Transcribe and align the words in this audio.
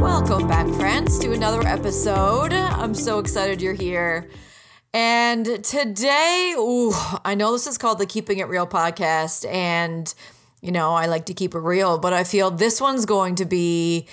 Welcome 0.00 0.48
back, 0.48 0.66
friends, 0.76 1.18
to 1.18 1.32
another 1.32 1.60
episode. 1.66 2.54
I'm 2.54 2.94
so 2.94 3.18
excited 3.18 3.60
you're 3.60 3.74
here. 3.74 4.30
And 4.94 5.62
today, 5.62 6.54
ooh, 6.56 6.94
I 7.22 7.34
know 7.34 7.52
this 7.52 7.66
is 7.66 7.76
called 7.76 7.98
the 7.98 8.06
Keeping 8.06 8.38
It 8.38 8.48
Real 8.48 8.66
podcast, 8.66 9.46
and 9.46 10.12
you 10.62 10.72
know, 10.72 10.94
I 10.94 11.04
like 11.04 11.26
to 11.26 11.34
keep 11.34 11.54
it 11.54 11.58
real, 11.58 11.98
but 11.98 12.14
I 12.14 12.24
feel 12.24 12.50
this 12.50 12.80
one's 12.80 13.04
going 13.04 13.34
to 13.36 13.44
be 13.44 14.08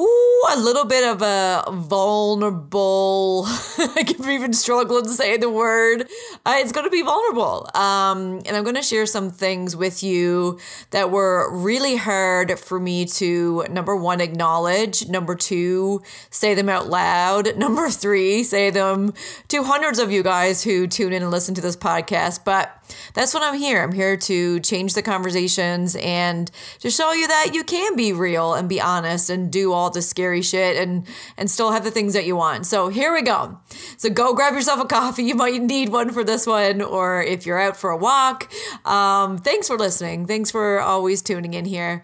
Ooh, 0.00 0.44
a 0.50 0.56
little 0.56 0.84
bit 0.84 1.04
of 1.04 1.22
a 1.22 1.64
vulnerable. 1.72 3.42
I 3.78 4.04
can 4.04 4.30
even 4.30 4.52
struggle 4.52 5.02
to 5.02 5.08
say 5.08 5.36
the 5.36 5.50
word. 5.50 6.02
Uh, 6.46 6.54
it's 6.58 6.70
going 6.70 6.84
to 6.84 6.90
be 6.90 7.02
vulnerable. 7.02 7.68
Um, 7.74 8.40
and 8.46 8.50
I'm 8.50 8.62
going 8.62 8.76
to 8.76 8.82
share 8.82 9.06
some 9.06 9.32
things 9.32 9.74
with 9.74 10.04
you 10.04 10.60
that 10.90 11.10
were 11.10 11.52
really 11.52 11.96
hard 11.96 12.60
for 12.60 12.78
me 12.78 13.06
to, 13.06 13.66
number 13.70 13.96
one, 13.96 14.20
acknowledge. 14.20 15.08
Number 15.08 15.34
two, 15.34 16.02
say 16.30 16.54
them 16.54 16.68
out 16.68 16.88
loud. 16.88 17.56
Number 17.68 17.90
three, 17.90 18.44
say 18.44 18.70
them 18.70 19.14
to 19.48 19.64
hundreds 19.64 19.98
of 19.98 20.12
you 20.12 20.22
guys 20.22 20.62
who 20.62 20.86
tune 20.86 21.12
in 21.12 21.22
and 21.22 21.30
listen 21.32 21.56
to 21.56 21.60
this 21.60 21.76
podcast. 21.76 22.44
But 22.44 22.72
that's 23.14 23.34
what 23.34 23.42
I'm 23.42 23.58
here. 23.58 23.82
I'm 23.82 23.92
here 23.92 24.16
to 24.16 24.60
change 24.60 24.94
the 24.94 25.02
conversations 25.02 25.96
and 25.96 26.50
to 26.80 26.90
show 26.90 27.12
you 27.12 27.26
that 27.26 27.50
you 27.52 27.64
can 27.64 27.96
be 27.96 28.12
real 28.12 28.54
and 28.54 28.68
be 28.68 28.80
honest 28.80 29.28
and 29.28 29.50
do 29.50 29.72
all 29.72 29.87
the 29.94 30.02
scary 30.02 30.42
shit 30.42 30.76
and 30.76 31.06
and 31.36 31.50
still 31.50 31.72
have 31.72 31.84
the 31.84 31.90
things 31.90 32.14
that 32.14 32.26
you 32.26 32.36
want. 32.36 32.66
So 32.66 32.88
here 32.88 33.12
we 33.12 33.22
go. 33.22 33.58
So 33.96 34.10
go 34.10 34.34
grab 34.34 34.54
yourself 34.54 34.80
a 34.80 34.86
coffee. 34.86 35.24
You 35.24 35.34
might 35.34 35.62
need 35.62 35.90
one 35.90 36.10
for 36.10 36.24
this 36.24 36.46
one, 36.46 36.82
or 36.82 37.22
if 37.22 37.46
you're 37.46 37.60
out 37.60 37.76
for 37.76 37.90
a 37.90 37.96
walk. 37.96 38.50
Um, 38.84 39.38
thanks 39.38 39.68
for 39.68 39.78
listening. 39.78 40.26
Thanks 40.26 40.50
for 40.50 40.80
always 40.80 41.22
tuning 41.22 41.54
in 41.54 41.64
here. 41.64 42.02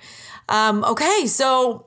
Um, 0.49 0.85
okay, 0.85 1.27
so 1.27 1.87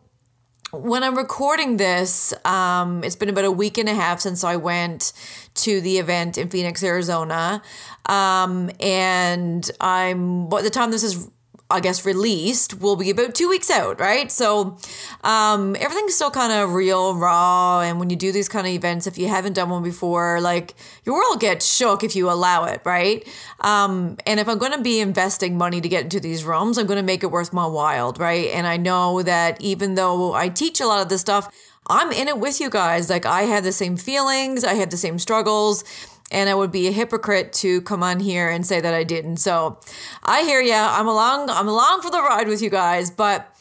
when 0.71 1.03
I'm 1.03 1.17
recording 1.17 1.77
this, 1.77 2.33
um, 2.45 3.03
it's 3.03 3.15
been 3.15 3.29
about 3.29 3.45
a 3.45 3.51
week 3.51 3.77
and 3.77 3.87
a 3.87 3.93
half 3.93 4.19
since 4.19 4.43
I 4.43 4.57
went 4.57 5.13
to 5.55 5.79
the 5.79 5.97
event 5.97 6.37
in 6.37 6.49
Phoenix, 6.49 6.83
Arizona. 6.83 7.61
Um, 8.05 8.69
and 8.79 9.69
I'm, 9.79 10.49
by 10.49 10.61
the 10.61 10.69
time 10.69 10.91
this 10.91 11.03
is 11.03 11.29
I 11.69 11.81
guess 11.81 12.05
released 12.05 12.79
will 12.79 12.95
be 12.95 13.09
about 13.09 13.35
two 13.35 13.49
weeks 13.49 13.69
out, 13.69 13.99
right? 13.99 14.31
So 14.31 14.77
um, 15.23 15.75
everything's 15.77 16.15
still 16.15 16.31
kind 16.31 16.53
of 16.53 16.73
real, 16.73 17.15
raw. 17.15 17.81
And 17.81 17.99
when 17.99 18.09
you 18.09 18.15
do 18.15 18.31
these 18.31 18.47
kind 18.47 18.65
of 18.65 18.71
events, 18.71 19.05
if 19.05 19.17
you 19.17 19.27
haven't 19.27 19.53
done 19.53 19.69
one 19.69 19.83
before, 19.83 20.39
like 20.39 20.75
your 21.03 21.15
world 21.15 21.41
gets 21.41 21.65
shook 21.65 22.05
if 22.05 22.15
you 22.15 22.29
allow 22.29 22.63
it, 22.65 22.81
right? 22.85 23.27
Um, 23.59 24.17
and 24.25 24.39
if 24.39 24.47
I'm 24.47 24.57
going 24.57 24.71
to 24.71 24.81
be 24.81 25.01
investing 25.01 25.57
money 25.57 25.81
to 25.81 25.89
get 25.89 26.03
into 26.03 26.21
these 26.21 26.45
rooms, 26.45 26.77
I'm 26.77 26.87
going 26.87 26.99
to 26.99 27.05
make 27.05 27.23
it 27.23 27.31
worth 27.31 27.51
my 27.51 27.67
while, 27.67 28.13
right? 28.13 28.49
And 28.51 28.65
I 28.65 28.77
know 28.77 29.21
that 29.23 29.59
even 29.61 29.95
though 29.95 30.33
I 30.33 30.47
teach 30.47 30.79
a 30.79 30.87
lot 30.87 31.01
of 31.01 31.09
this 31.09 31.19
stuff, 31.19 31.53
I'm 31.89 32.11
in 32.11 32.27
it 32.27 32.37
with 32.37 32.61
you 32.61 32.69
guys. 32.69 33.09
Like 33.09 33.25
I 33.25 33.43
had 33.43 33.63
the 33.63 33.71
same 33.71 33.97
feelings, 33.97 34.63
I 34.63 34.73
had 34.73 34.91
the 34.91 34.97
same 34.97 35.19
struggles 35.19 35.83
and 36.31 36.49
I 36.49 36.55
would 36.55 36.71
be 36.71 36.87
a 36.87 36.91
hypocrite 36.91 37.53
to 37.53 37.81
come 37.81 38.03
on 38.03 38.19
here 38.19 38.49
and 38.49 38.65
say 38.65 38.81
that 38.81 38.93
I 38.93 39.03
didn't. 39.03 39.37
So 39.37 39.79
I 40.23 40.43
hear 40.43 40.61
ya. 40.61 40.89
I'm 40.91 41.07
along. 41.07 41.49
I'm 41.49 41.67
along 41.67 42.01
for 42.01 42.11
the 42.11 42.21
ride 42.21 42.47
with 42.47 42.61
you 42.61 42.69
guys, 42.69 43.11
but. 43.11 43.53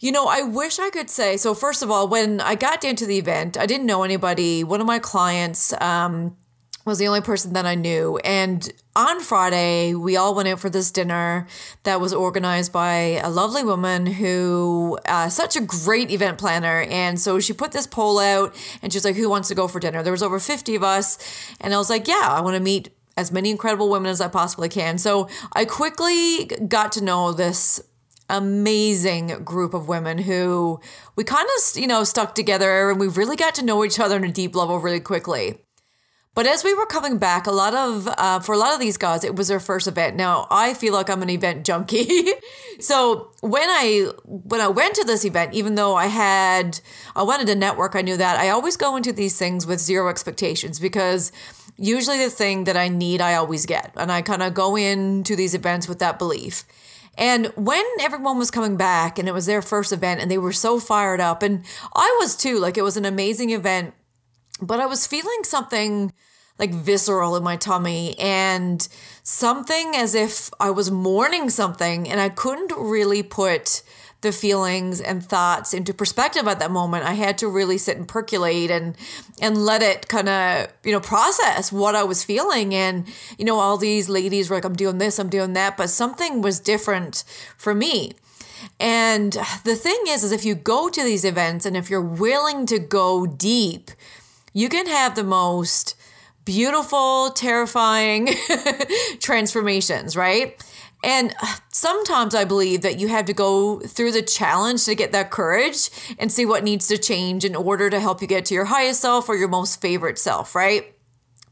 You 0.00 0.12
know, 0.12 0.26
I 0.26 0.42
wish 0.42 0.78
I 0.78 0.90
could 0.90 1.08
say. 1.08 1.38
So, 1.38 1.54
first 1.54 1.82
of 1.82 1.90
all, 1.90 2.08
when 2.08 2.38
I 2.42 2.56
got 2.56 2.82
down 2.82 2.94
to 2.96 3.06
the 3.06 3.16
event, 3.16 3.56
I 3.56 3.64
didn't 3.64 3.86
know 3.86 4.02
anybody. 4.02 4.62
One 4.62 4.82
of 4.82 4.86
my 4.86 4.98
clients, 4.98 5.72
um, 5.80 6.36
was 6.84 6.98
the 6.98 7.06
only 7.06 7.20
person 7.20 7.54
that 7.54 7.66
I 7.66 7.74
knew. 7.74 8.18
And 8.18 8.70
on 8.94 9.20
Friday, 9.20 9.94
we 9.94 10.16
all 10.16 10.34
went 10.34 10.48
out 10.48 10.60
for 10.60 10.68
this 10.68 10.90
dinner 10.90 11.46
that 11.84 12.00
was 12.00 12.12
organized 12.12 12.72
by 12.72 13.20
a 13.22 13.30
lovely 13.30 13.64
woman 13.64 14.06
who, 14.06 14.98
uh, 15.06 15.28
such 15.28 15.56
a 15.56 15.60
great 15.60 16.10
event 16.10 16.38
planner. 16.38 16.82
And 16.90 17.18
so 17.18 17.40
she 17.40 17.52
put 17.52 17.72
this 17.72 17.86
poll 17.86 18.18
out 18.18 18.54
and 18.82 18.92
she's 18.92 19.04
like, 19.04 19.16
Who 19.16 19.30
wants 19.30 19.48
to 19.48 19.54
go 19.54 19.66
for 19.66 19.80
dinner? 19.80 20.02
There 20.02 20.12
was 20.12 20.22
over 20.22 20.38
50 20.38 20.74
of 20.74 20.82
us. 20.82 21.18
And 21.60 21.74
I 21.74 21.78
was 21.78 21.90
like, 21.90 22.06
Yeah, 22.06 22.28
I 22.28 22.40
want 22.40 22.56
to 22.56 22.62
meet 22.62 22.90
as 23.16 23.32
many 23.32 23.50
incredible 23.50 23.88
women 23.88 24.10
as 24.10 24.20
I 24.20 24.28
possibly 24.28 24.68
can. 24.68 24.98
So 24.98 25.28
I 25.52 25.64
quickly 25.64 26.46
got 26.68 26.92
to 26.92 27.04
know 27.04 27.32
this 27.32 27.80
amazing 28.28 29.44
group 29.44 29.74
of 29.74 29.86
women 29.86 30.18
who 30.18 30.80
we 31.14 31.24
kind 31.24 31.46
of, 31.46 31.80
you 31.80 31.86
know, 31.86 32.04
stuck 32.04 32.34
together 32.34 32.90
and 32.90 32.98
we 32.98 33.06
really 33.08 33.36
got 33.36 33.54
to 33.56 33.64
know 33.64 33.84
each 33.84 34.00
other 34.00 34.16
on 34.16 34.24
a 34.24 34.32
deep 34.32 34.54
level 34.54 34.78
really 34.78 35.00
quickly. 35.00 35.58
But 36.34 36.48
as 36.48 36.64
we 36.64 36.74
were 36.74 36.86
coming 36.86 37.18
back, 37.18 37.46
a 37.46 37.52
lot 37.52 37.74
of 37.74 38.08
uh, 38.08 38.40
for 38.40 38.54
a 38.54 38.58
lot 38.58 38.74
of 38.74 38.80
these 38.80 38.96
guys, 38.96 39.22
it 39.22 39.36
was 39.36 39.48
their 39.48 39.60
first 39.60 39.86
event. 39.86 40.16
Now 40.16 40.48
I 40.50 40.74
feel 40.74 40.92
like 40.92 41.08
I'm 41.08 41.22
an 41.22 41.30
event 41.30 41.64
junkie, 41.64 42.26
so 42.80 43.30
when 43.40 43.68
I 43.68 44.10
when 44.24 44.60
I 44.60 44.68
went 44.68 44.96
to 44.96 45.04
this 45.04 45.24
event, 45.24 45.54
even 45.54 45.76
though 45.76 45.94
I 45.94 46.06
had 46.06 46.80
I 47.14 47.22
wanted 47.22 47.46
to 47.48 47.54
network, 47.54 47.94
I 47.94 48.02
knew 48.02 48.16
that 48.16 48.38
I 48.38 48.48
always 48.50 48.76
go 48.76 48.96
into 48.96 49.12
these 49.12 49.38
things 49.38 49.66
with 49.66 49.78
zero 49.78 50.08
expectations 50.08 50.80
because 50.80 51.30
usually 51.76 52.18
the 52.18 52.30
thing 52.30 52.64
that 52.64 52.76
I 52.76 52.88
need, 52.88 53.20
I 53.20 53.34
always 53.34 53.64
get, 53.64 53.92
and 53.96 54.10
I 54.10 54.22
kind 54.22 54.42
of 54.42 54.54
go 54.54 54.76
into 54.76 55.36
these 55.36 55.54
events 55.54 55.88
with 55.88 56.00
that 56.00 56.18
belief. 56.18 56.64
And 57.16 57.46
when 57.54 57.84
everyone 58.00 58.38
was 58.38 58.50
coming 58.50 58.76
back 58.76 59.20
and 59.20 59.28
it 59.28 59.32
was 59.32 59.46
their 59.46 59.62
first 59.62 59.92
event 59.92 60.20
and 60.20 60.28
they 60.28 60.38
were 60.38 60.52
so 60.52 60.80
fired 60.80 61.20
up, 61.20 61.42
and 61.44 61.64
I 61.94 62.16
was 62.20 62.34
too, 62.36 62.58
like 62.58 62.76
it 62.76 62.82
was 62.82 62.96
an 62.96 63.04
amazing 63.04 63.50
event 63.50 63.94
but 64.64 64.80
I 64.80 64.86
was 64.86 65.06
feeling 65.06 65.44
something 65.44 66.12
like 66.58 66.72
visceral 66.72 67.36
in 67.36 67.42
my 67.42 67.56
tummy 67.56 68.16
and 68.18 68.86
something 69.22 69.94
as 69.96 70.14
if 70.14 70.50
I 70.60 70.70
was 70.70 70.90
mourning 70.90 71.50
something 71.50 72.08
and 72.08 72.20
I 72.20 72.28
couldn't 72.28 72.72
really 72.76 73.22
put 73.22 73.82
the 74.24 74.32
feelings 74.32 75.00
and 75.00 75.22
thoughts 75.22 75.74
into 75.74 75.92
perspective 75.92 76.48
at 76.48 76.58
that 76.58 76.70
moment. 76.70 77.04
I 77.04 77.12
had 77.12 77.38
to 77.38 77.48
really 77.48 77.76
sit 77.76 77.96
and 77.96 78.08
percolate 78.08 78.70
and 78.70 78.96
and 79.40 79.64
let 79.64 79.82
it 79.82 80.08
kind 80.08 80.28
of, 80.28 80.68
you 80.82 80.92
know, 80.92 81.00
process 81.00 81.70
what 81.70 81.94
I 81.94 82.04
was 82.04 82.24
feeling 82.24 82.74
and 82.74 83.06
you 83.38 83.44
know 83.44 83.60
all 83.60 83.76
these 83.76 84.08
ladies 84.08 84.48
were 84.48 84.56
like 84.56 84.64
I'm 84.64 84.76
doing 84.76 84.98
this, 84.98 85.18
I'm 85.18 85.28
doing 85.28 85.52
that, 85.52 85.76
but 85.76 85.90
something 85.90 86.40
was 86.40 86.58
different 86.58 87.22
for 87.56 87.74
me. 87.74 88.12
And 88.80 89.32
the 89.64 89.76
thing 89.76 90.02
is 90.08 90.24
is 90.24 90.32
if 90.32 90.44
you 90.44 90.54
go 90.54 90.88
to 90.88 91.04
these 91.04 91.24
events 91.24 91.66
and 91.66 91.76
if 91.76 91.90
you're 91.90 92.00
willing 92.00 92.66
to 92.66 92.78
go 92.78 93.26
deep, 93.26 93.90
you 94.54 94.70
can 94.70 94.86
have 94.86 95.14
the 95.14 95.24
most 95.24 95.96
beautiful, 96.44 97.30
terrifying 97.30 98.30
transformations, 99.20 100.16
right? 100.16 100.62
And 101.02 101.34
uh, 101.42 101.56
sometimes 101.70 102.34
I 102.34 102.44
believe 102.46 102.80
that 102.80 102.98
you 102.98 103.08
have 103.08 103.26
to 103.26 103.34
go 103.34 103.80
through 103.80 104.12
the 104.12 104.22
challenge 104.22 104.84
to 104.86 104.94
get 104.94 105.12
that 105.12 105.30
courage 105.30 105.90
and 106.18 106.32
see 106.32 106.46
what 106.46 106.64
needs 106.64 106.86
to 106.88 106.96
change 106.96 107.44
in 107.44 107.54
order 107.54 107.90
to 107.90 108.00
help 108.00 108.22
you 108.22 108.26
get 108.28 108.46
to 108.46 108.54
your 108.54 108.64
highest 108.64 109.02
self 109.02 109.28
or 109.28 109.36
your 109.36 109.48
most 109.48 109.82
favorite 109.82 110.18
self, 110.18 110.54
right? 110.54 110.94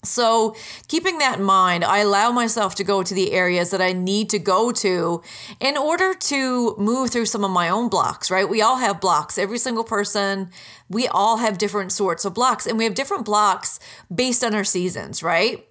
So, 0.05 0.57
keeping 0.89 1.19
that 1.19 1.39
in 1.39 1.45
mind, 1.45 1.85
I 1.85 1.99
allow 1.99 2.33
myself 2.33 2.75
to 2.75 2.85
go 2.85 3.05
to 3.05 3.15
the 3.15 3.31
areas 3.31 3.71
that 3.71 3.81
I 3.81 3.93
need 3.93 4.31
to 4.31 4.41
go 4.41 4.73
to 4.73 5.23
in 5.61 5.77
order 5.77 6.13
to 6.13 6.75
move 6.77 7.11
through 7.11 7.27
some 7.27 7.45
of 7.45 7.53
my 7.53 7.69
own 7.69 7.89
blocks, 7.89 8.29
right? 8.29 8.49
We 8.49 8.61
all 8.63 8.79
have 8.79 9.01
blocks. 9.01 9.39
Every 9.39 9.59
single 9.59 9.85
person, 9.85 10.51
we 10.89 11.07
all 11.07 11.37
have 11.37 11.57
different 11.57 11.93
sorts 11.93 12.25
of 12.25 12.35
blocks, 12.35 12.67
and 12.67 12.79
we 12.79 12.85
have 12.85 12.95
different 12.95 13.25
blocks 13.25 13.79
based 14.13 14.43
on 14.43 14.57
our 14.57 14.65
seasons, 14.65 15.23
right? 15.23 15.69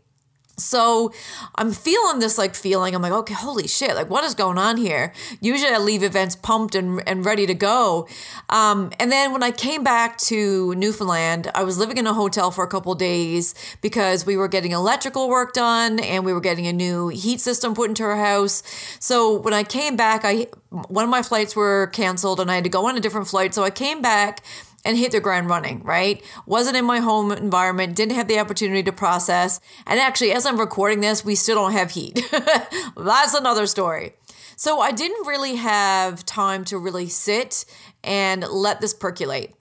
So 0.63 1.11
I'm 1.55 1.71
feeling 1.71 2.19
this 2.19 2.37
like 2.37 2.55
feeling. 2.55 2.95
I'm 2.95 3.01
like, 3.01 3.11
okay, 3.11 3.33
holy 3.33 3.67
shit, 3.67 3.95
like 3.95 4.09
what 4.09 4.23
is 4.23 4.35
going 4.35 4.57
on 4.57 4.77
here? 4.77 5.13
Usually 5.41 5.71
I 5.71 5.77
leave 5.77 6.03
events 6.03 6.35
pumped 6.35 6.75
and, 6.75 7.01
and 7.07 7.25
ready 7.25 7.45
to 7.47 7.53
go. 7.53 8.07
Um, 8.49 8.91
and 8.99 9.11
then 9.11 9.31
when 9.31 9.43
I 9.43 9.51
came 9.51 9.83
back 9.83 10.17
to 10.19 10.73
Newfoundland, 10.75 11.51
I 11.55 11.63
was 11.63 11.77
living 11.77 11.97
in 11.97 12.07
a 12.07 12.13
hotel 12.13 12.51
for 12.51 12.63
a 12.63 12.67
couple 12.67 12.93
days 12.95 13.55
because 13.81 14.25
we 14.25 14.37
were 14.37 14.47
getting 14.47 14.71
electrical 14.71 15.29
work 15.29 15.53
done 15.53 15.99
and 15.99 16.25
we 16.25 16.33
were 16.33 16.41
getting 16.41 16.67
a 16.67 16.73
new 16.73 17.09
heat 17.09 17.39
system 17.39 17.73
put 17.73 17.89
into 17.89 18.03
our 18.03 18.17
house. 18.17 18.63
So 18.99 19.37
when 19.39 19.53
I 19.53 19.63
came 19.63 19.95
back, 19.95 20.21
I 20.23 20.47
one 20.69 21.03
of 21.03 21.09
my 21.09 21.21
flights 21.21 21.53
were 21.55 21.87
canceled 21.87 22.39
and 22.39 22.49
I 22.49 22.55
had 22.55 22.63
to 22.63 22.69
go 22.69 22.87
on 22.87 22.95
a 22.95 23.01
different 23.01 23.27
flight. 23.27 23.53
So 23.53 23.63
I 23.63 23.69
came 23.69 24.01
back 24.01 24.41
and 24.83 24.97
hit 24.97 25.11
the 25.11 25.19
ground 25.19 25.49
running, 25.49 25.81
right? 25.83 26.23
Wasn't 26.45 26.75
in 26.75 26.85
my 26.85 26.99
home 26.99 27.31
environment, 27.31 27.95
didn't 27.95 28.15
have 28.15 28.27
the 28.27 28.39
opportunity 28.39 28.83
to 28.83 28.91
process. 28.91 29.59
And 29.85 29.99
actually, 29.99 30.31
as 30.31 30.45
I'm 30.45 30.59
recording 30.59 31.01
this, 31.01 31.23
we 31.23 31.35
still 31.35 31.55
don't 31.55 31.73
have 31.73 31.91
heat. 31.91 32.21
That's 32.97 33.33
another 33.33 33.67
story. 33.67 34.13
So 34.55 34.79
I 34.79 34.91
didn't 34.91 35.25
really 35.25 35.55
have 35.55 36.25
time 36.25 36.65
to 36.65 36.77
really 36.77 37.09
sit 37.09 37.65
and 38.03 38.43
let 38.47 38.81
this 38.81 38.93
percolate. 38.93 39.55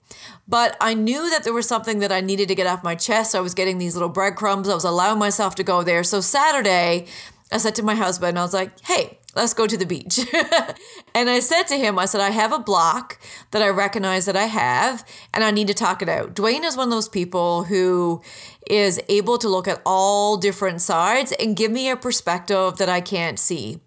But 0.47 0.75
I 0.81 0.93
knew 0.93 1.29
that 1.29 1.43
there 1.43 1.53
was 1.53 1.67
something 1.67 1.99
that 1.99 2.11
I 2.11 2.21
needed 2.21 2.47
to 2.49 2.55
get 2.55 2.67
off 2.67 2.83
my 2.83 2.95
chest. 2.95 3.31
So 3.31 3.39
I 3.39 3.41
was 3.41 3.53
getting 3.53 3.77
these 3.77 3.95
little 3.95 4.09
breadcrumbs. 4.09 4.67
I 4.67 4.75
was 4.75 4.83
allowing 4.83 5.17
myself 5.17 5.55
to 5.55 5.63
go 5.63 5.81
there. 5.81 6.03
So 6.03 6.21
Saturday, 6.21 7.07
I 7.51 7.57
said 7.57 7.75
to 7.75 7.83
my 7.83 7.95
husband, 7.95 8.39
I 8.39 8.43
was 8.43 8.53
like, 8.53 8.79
hey, 8.85 9.19
let's 9.35 9.53
go 9.53 9.67
to 9.67 9.77
the 9.77 9.85
beach. 9.85 10.19
and 11.15 11.29
I 11.29 11.39
said 11.39 11.63
to 11.63 11.77
him, 11.77 11.99
I 11.99 12.05
said, 12.05 12.21
I 12.21 12.29
have 12.29 12.53
a 12.53 12.59
block 12.59 13.19
that 13.51 13.61
I 13.61 13.69
recognize 13.69 14.25
that 14.25 14.37
I 14.37 14.45
have, 14.45 15.05
and 15.33 15.43
I 15.43 15.51
need 15.51 15.67
to 15.67 15.73
talk 15.73 16.01
it 16.01 16.09
out. 16.09 16.33
Dwayne 16.33 16.63
is 16.63 16.77
one 16.77 16.87
of 16.87 16.91
those 16.91 17.09
people 17.09 17.65
who 17.65 18.21
is 18.69 19.01
able 19.09 19.37
to 19.37 19.49
look 19.49 19.67
at 19.67 19.81
all 19.85 20.37
different 20.37 20.81
sides 20.81 21.33
and 21.33 21.57
give 21.57 21.71
me 21.71 21.89
a 21.89 21.97
perspective 21.97 22.77
that 22.77 22.89
I 22.89 23.01
can't 23.01 23.37
see. 23.37 23.79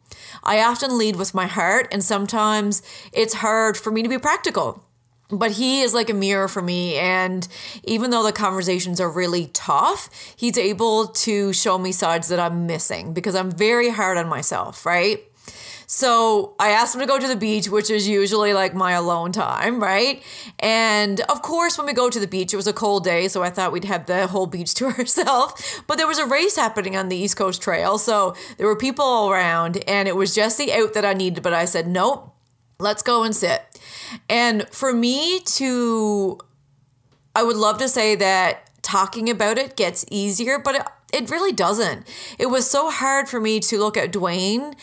I 0.43 0.61
often 0.63 0.99
lead 0.99 1.17
with 1.17 1.35
my 1.35 1.47
heart, 1.47 1.89
and 1.91 2.05
sometimes 2.05 2.83
it's 3.13 3.35
hard 3.35 3.77
for 3.77 3.91
me 3.91 4.03
to 4.03 4.09
be 4.09 4.19
practical 4.19 4.85
but 5.31 5.53
he 5.53 5.81
is 5.81 5.95
like 5.95 6.11
a 6.11 6.15
mirror 6.15 6.49
for 6.49 6.63
me 6.63 6.97
and 6.97 7.49
even 7.85 8.11
though 8.11 8.23
the 8.23 8.33
conversations 8.33 9.01
are 9.01 9.11
really 9.11 9.47
tough 9.49 10.09
he's 10.37 10.59
able 10.59 11.09
to 11.09 11.53
show 11.53 11.79
me 11.79 11.93
sides 11.93 12.29
that 12.29 12.39
i'm 12.39 12.67
missing 12.67 13.13
because 13.13 13.35
i'm 13.35 13.51
very 13.51 13.89
hard 13.89 14.19
on 14.19 14.29
myself 14.29 14.85
right 14.85 15.25
so 15.87 16.55
I 16.59 16.71
asked 16.71 16.95
him 16.95 17.01
to 17.01 17.07
go 17.07 17.19
to 17.19 17.29
the 17.29 17.37
beach, 17.37 17.69
which 17.69 17.91
is 17.91 18.09
usually 18.09 18.53
like 18.53 18.75
my 18.75 18.93
alone 18.93 19.33
time, 19.33 19.83
right? 19.83 20.23
And 20.59 21.21
of 21.21 21.43
course, 21.43 21.77
when 21.77 21.87
we 21.87 21.93
go 21.93 22.09
to 22.09 22.19
the 22.19 22.27
beach, 22.27 22.53
it 22.53 22.57
was 22.57 22.67
a 22.67 22.73
cold 22.73 23.05
day, 23.05 23.29
so 23.29 23.43
I 23.43 23.51
thought 23.51 23.73
we'd 23.73 23.85
have 23.85 24.07
the 24.07 24.27
whole 24.27 24.47
beach 24.47 24.75
to 24.77 24.87
ourselves. 24.87 25.83
But 25.87 25.99
there 25.99 26.07
was 26.07 26.19
a 26.19 26.27
race 26.27 26.57
happening 26.57 26.97
on 26.97 27.09
the 27.09 27.17
East 27.17 27.37
Coast 27.37 27.63
Trail, 27.63 27.99
so 27.99 28.35
there 28.57 28.67
were 28.67 28.77
people 28.77 29.29
around, 29.31 29.85
and 29.89 30.09
it 30.09 30.17
was 30.17 30.35
just 30.35 30.59
the 30.59 30.73
out 30.73 30.95
that 30.95 31.05
I 31.05 31.13
needed. 31.13 31.43
But 31.43 31.55
I 31.55 31.65
said, 31.65 31.87
nope, 31.87 32.35
let's 32.79 33.03
go 33.03 33.23
and 33.23 33.35
sit. 33.35 33.63
And 34.29 34.69
for 34.71 34.93
me 34.93 35.41
to, 35.41 36.39
I 37.35 37.43
would 37.43 37.57
love 37.57 37.79
to 37.79 37.89
say 37.89 38.15
that 38.17 38.71
talking 38.83 39.29
about 39.29 39.59
it 39.59 39.77
gets 39.77 40.05
easier, 40.11 40.59
but 40.59 40.75
it, 40.77 40.83
it 41.13 41.31
really 41.31 41.53
doesn't. 41.53 42.07
It 42.39 42.47
was 42.47 42.71
so 42.71 42.91
hard 42.91 43.29
for 43.29 43.41
me 43.41 43.61
to 43.61 43.79
look 43.79 43.97
at 43.97 44.13
Dwayne 44.13 44.75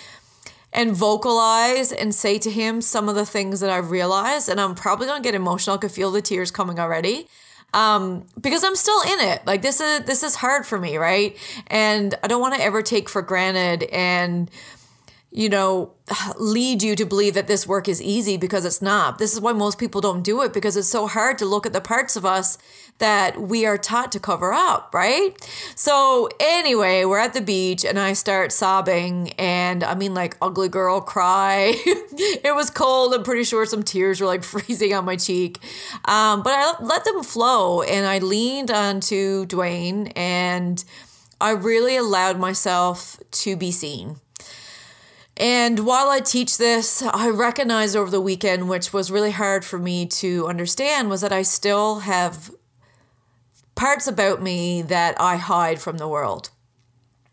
and 0.74 0.96
vocalize 0.96 1.92
and 1.92 2.16
say 2.16 2.38
to 2.40 2.50
him 2.50 2.82
some 2.82 3.10
of 3.10 3.16
the 3.16 3.26
things 3.26 3.60
that 3.60 3.70
I've 3.70 3.92
realized. 3.92 4.50
And 4.50 4.60
I'm 4.60 4.76
probably 4.76 5.08
gonna 5.08 5.24
get 5.24 5.36
emotional. 5.36 5.76
I 5.76 5.80
could 5.80 5.92
feel 5.92 6.12
the 6.12 6.22
tears 6.22 6.52
coming 6.52 6.80
already. 6.80 7.28
Um, 7.74 8.26
because 8.40 8.66
I'm 8.66 8.76
still 8.76 9.02
in 9.02 9.20
it. 9.30 9.46
Like 9.46 9.62
this 9.62 9.80
is 9.80 10.02
this 10.02 10.24
is 10.24 10.36
hard 10.36 10.66
for 10.66 10.78
me, 10.78 10.98
right? 10.98 11.38
And 11.68 12.16
I 12.22 12.28
don't 12.28 12.42
want 12.42 12.56
to 12.56 12.62
ever 12.62 12.82
take 12.82 13.08
for 13.08 13.22
granted 13.22 13.84
and 13.84 14.52
you 15.34 15.48
know, 15.48 15.94
lead 16.38 16.84
you 16.84 16.94
to 16.94 17.06
believe 17.06 17.36
that 17.36 17.48
this 17.48 17.66
work 17.66 17.88
is 17.88 18.02
easy 18.02 18.36
because 18.36 18.66
it's 18.66 18.82
not. 18.82 19.18
This 19.18 19.34
is 19.34 19.40
why 19.40 19.54
most 19.54 19.78
people 19.78 20.02
don't 20.02 20.24
do 20.24 20.42
it 20.42 20.52
because 20.52 20.76
it's 20.76 20.90
so 20.90 21.08
hard 21.08 21.38
to 21.38 21.46
look 21.46 21.66
at 21.66 21.72
the 21.72 21.80
parts 21.80 22.18
of 22.18 22.26
us 22.26 22.58
that 22.98 23.42
we 23.42 23.66
are 23.66 23.78
taught 23.78 24.12
to 24.12 24.20
cover 24.20 24.52
up, 24.52 24.94
right? 24.94 25.32
So, 25.74 26.28
anyway, 26.42 27.06
we're 27.06 27.18
at 27.18 27.34
the 27.34 27.42
beach 27.42 27.86
and 27.86 27.98
I 27.98 28.12
start 28.12 28.52
sobbing 28.52 29.32
and 29.40 29.86
I 29.86 29.96
mean, 29.96 30.14
like, 30.14 30.36
ugly 30.42 30.68
girl 30.68 31.00
cry. 31.00 31.76
it 31.86 32.54
was 32.54 32.70
cold. 32.70 33.14
I'm 33.14 33.24
pretty 33.24 33.46
sure 33.46 33.66
some 33.66 33.84
tears 33.84 34.20
were 34.20 34.28
like 34.28 34.44
freezing 34.52 34.94
on 34.94 35.06
my 35.06 35.16
cheek. 35.16 35.60
Um, 36.06 36.44
but 36.44 36.52
I 36.54 36.74
let 36.82 37.06
them 37.06 37.24
flow 37.24 37.84
and 37.84 38.06
I 38.06 38.20
leaned 38.20 38.70
onto 38.70 39.46
Dwayne 39.46 40.12
and 40.18 40.84
I 41.40 41.52
really 41.52 41.96
allowed 41.96 42.38
myself 42.38 43.18
to 43.32 43.56
be 43.56 43.72
seen 43.72 44.18
and 45.38 45.80
while 45.80 46.10
I 46.10 46.20
teach 46.20 46.58
this, 46.58 47.02
I 47.02 47.30
recognize 47.30 47.96
over 47.96 48.12
the 48.12 48.22
weekend, 48.22 48.70
which 48.70 48.94
was 48.94 49.12
really 49.12 49.32
hard 49.32 49.64
for 49.64 49.80
me 49.80 50.06
to 50.08 50.48
understand, 50.48 51.10
was 51.10 51.22
that 51.22 51.32
I 51.32 51.42
still 51.42 52.00
have 52.00 52.52
parts 53.76 54.08
about 54.08 54.42
me 54.42 54.82
that 54.84 55.20
I 55.20 55.38
hide 55.38 55.80
from 55.80 55.98
the 55.98 56.08
world. 56.08 56.50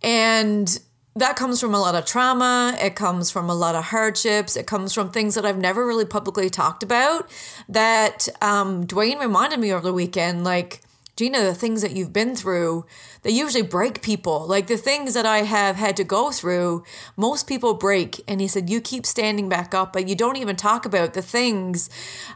And 0.02 0.78
that 1.16 1.36
comes 1.36 1.60
from 1.60 1.74
a 1.74 1.80
lot 1.80 1.96
of 1.96 2.06
trauma. 2.06 2.76
It 2.80 2.94
comes 2.94 3.30
from 3.30 3.50
a 3.50 3.54
lot 3.54 3.74
of 3.74 3.84
hardships. 3.84 4.56
It 4.56 4.66
comes 4.66 4.94
from 4.94 5.10
things 5.10 5.34
that 5.34 5.44
I've 5.44 5.58
never 5.58 5.84
really 5.86 6.04
publicly 6.04 6.48
talked 6.48 6.84
about. 6.84 7.28
That 7.68 8.28
um, 8.40 8.86
Dwayne 8.86 9.20
reminded 9.20 9.58
me 9.58 9.72
over 9.72 9.82
the 9.82 9.92
weekend, 9.92 10.44
like, 10.44 10.80
Gina, 11.18 11.42
the 11.42 11.52
things 11.52 11.82
that 11.82 11.90
you've 11.90 12.12
been 12.12 12.36
through, 12.36 12.86
they 13.22 13.32
usually 13.32 13.64
break 13.64 14.02
people. 14.02 14.46
Like 14.46 14.68
the 14.68 14.76
things 14.76 15.14
that 15.14 15.26
I 15.26 15.38
have 15.38 15.74
had 15.74 15.96
to 15.96 16.04
go 16.04 16.30
through, 16.30 16.84
most 17.16 17.48
people 17.48 17.74
break. 17.74 18.22
And 18.28 18.40
he 18.40 18.46
said, 18.46 18.70
You 18.70 18.80
keep 18.80 19.04
standing 19.04 19.48
back 19.48 19.74
up, 19.74 19.92
but 19.92 20.08
you 20.08 20.14
don't 20.14 20.36
even 20.36 20.54
talk 20.54 20.86
about 20.86 21.14
the 21.14 21.22
things 21.22 21.90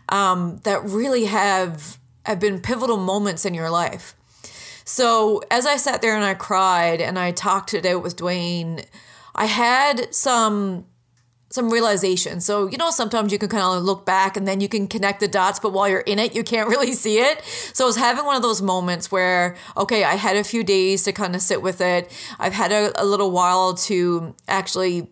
um, 0.08 0.58
that 0.64 0.82
really 0.82 1.26
have, 1.26 2.00
have 2.26 2.40
been 2.40 2.61
pivotal 2.61 2.96
moments 2.96 3.44
in 3.44 3.55
your 3.55 3.70
life. 3.70 4.17
So 4.85 5.43
as 5.49 5.64
I 5.64 5.76
sat 5.76 6.02
there 6.02 6.17
and 6.17 6.25
I 6.25 6.35
cried 6.35 7.00
and 7.00 7.20
I 7.20 7.31
talked 7.31 7.75
it 7.75 7.87
out 7.87 8.02
with 8.02 8.17
Dwayne, 8.17 8.85
I 9.32 9.44
had 9.44 10.12
some 10.12 10.87
some 11.52 11.70
realization. 11.70 12.40
So, 12.40 12.66
you 12.66 12.78
know, 12.78 12.90
sometimes 12.90 13.31
you 13.31 13.38
can 13.38 13.50
kind 13.50 13.62
of 13.62 13.82
look 13.84 14.06
back 14.06 14.37
and 14.38 14.49
then 14.49 14.60
you 14.60 14.69
can 14.69 14.88
connect 14.88 15.20
the 15.20 15.28
dots, 15.28 15.60
but 15.60 15.72
while 15.72 15.87
you're 15.88 16.00
in 16.00 16.19
it, 16.19 16.34
you 16.34 16.43
can't 16.43 16.69
really 16.75 16.93
see 16.93 17.19
it. 17.19 17.44
So 17.75 17.84
I 17.84 17.87
was 17.87 17.96
having 17.96 18.25
one 18.25 18.37
of 18.37 18.43
those 18.43 18.62
moments 18.62 19.12
where, 19.12 19.56
okay, 19.76 20.02
I 20.02 20.14
had 20.14 20.37
a 20.37 20.44
few 20.44 20.64
days 20.64 21.04
to 21.04 21.12
kind 21.12 21.34
of 21.34 21.43
sit 21.43 21.60
with 21.60 21.81
it. 21.81 22.10
I've 22.38 22.54
had 22.54 22.72
a, 22.72 23.00
a 23.00 23.04
little 23.04 23.31
while 23.31 23.75
to 23.75 24.34
actually 24.49 25.08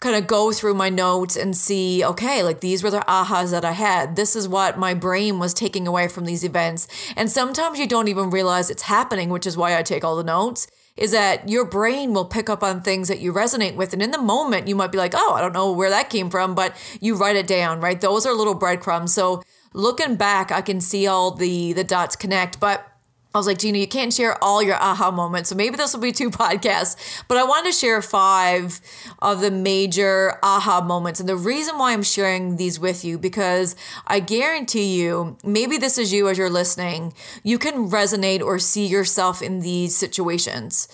kind 0.00 0.16
of 0.16 0.26
go 0.26 0.52
through 0.52 0.74
my 0.74 0.90
notes 0.90 1.36
and 1.36 1.56
see, 1.56 2.04
okay, 2.04 2.42
like 2.42 2.60
these 2.60 2.82
were 2.82 2.90
the 2.90 3.00
ahas 3.00 3.50
that 3.50 3.64
I 3.64 3.72
had. 3.72 4.16
This 4.16 4.36
is 4.36 4.48
what 4.48 4.78
my 4.78 4.94
brain 4.94 5.38
was 5.38 5.54
taking 5.54 5.86
away 5.86 6.08
from 6.08 6.24
these 6.24 6.44
events. 6.44 6.88
And 7.16 7.30
sometimes 7.30 7.78
you 7.78 7.86
don't 7.86 8.08
even 8.08 8.30
realize 8.30 8.70
it's 8.70 8.82
happening, 8.82 9.28
which 9.28 9.46
is 9.46 9.56
why 9.56 9.78
I 9.78 9.82
take 9.82 10.04
all 10.04 10.16
the 10.16 10.24
notes 10.24 10.66
is 10.96 11.10
that 11.12 11.48
your 11.48 11.64
brain 11.64 12.12
will 12.12 12.24
pick 12.24 12.48
up 12.48 12.62
on 12.62 12.80
things 12.80 13.08
that 13.08 13.20
you 13.20 13.32
resonate 13.32 13.74
with. 13.74 13.92
And 13.92 14.02
in 14.02 14.12
the 14.12 14.22
moment, 14.22 14.68
you 14.68 14.76
might 14.76 14.92
be 14.92 14.98
like, 14.98 15.14
oh, 15.16 15.34
I 15.34 15.40
don't 15.40 15.52
know 15.52 15.72
where 15.72 15.90
that 15.90 16.10
came 16.10 16.30
from, 16.30 16.54
but 16.54 16.74
you 17.00 17.16
write 17.16 17.36
it 17.36 17.46
down, 17.46 17.80
right? 17.80 18.00
Those 18.00 18.26
are 18.26 18.32
little 18.32 18.54
breadcrumbs. 18.54 19.12
So 19.12 19.42
looking 19.72 20.14
back, 20.16 20.52
I 20.52 20.60
can 20.60 20.80
see 20.80 21.06
all 21.06 21.32
the 21.32 21.72
the 21.72 21.84
dots 21.84 22.14
connect. 22.16 22.60
But 22.60 22.86
I 23.34 23.38
was 23.38 23.48
like, 23.48 23.58
Gina, 23.58 23.78
you 23.78 23.88
can't 23.88 24.12
share 24.12 24.42
all 24.42 24.62
your 24.62 24.76
aha 24.76 25.10
moments. 25.10 25.50
So 25.50 25.56
maybe 25.56 25.76
this 25.76 25.92
will 25.92 26.00
be 26.00 26.12
two 26.12 26.30
podcasts, 26.44 27.24
but 27.26 27.36
I 27.36 27.42
wanted 27.42 27.72
to 27.72 27.76
share 27.76 28.00
five 28.00 28.80
of 29.20 29.40
the 29.40 29.50
major 29.50 30.38
aha 30.42 30.80
moments. 30.80 31.18
And 31.18 31.28
the 31.28 31.36
reason 31.36 31.76
why 31.76 31.92
I'm 31.92 32.04
sharing 32.04 32.56
these 32.56 32.78
with 32.78 33.04
you, 33.04 33.18
because 33.18 33.74
I 34.06 34.20
guarantee 34.20 35.00
you, 35.00 35.36
maybe 35.42 35.78
this 35.78 35.98
is 35.98 36.12
you 36.12 36.28
as 36.28 36.38
you're 36.38 36.48
listening, 36.48 37.12
you 37.42 37.58
can 37.58 37.90
resonate 37.90 38.40
or 38.40 38.60
see 38.60 38.86
yourself 38.86 39.42
in 39.42 39.60
these 39.60 39.96
situations. 39.96 40.86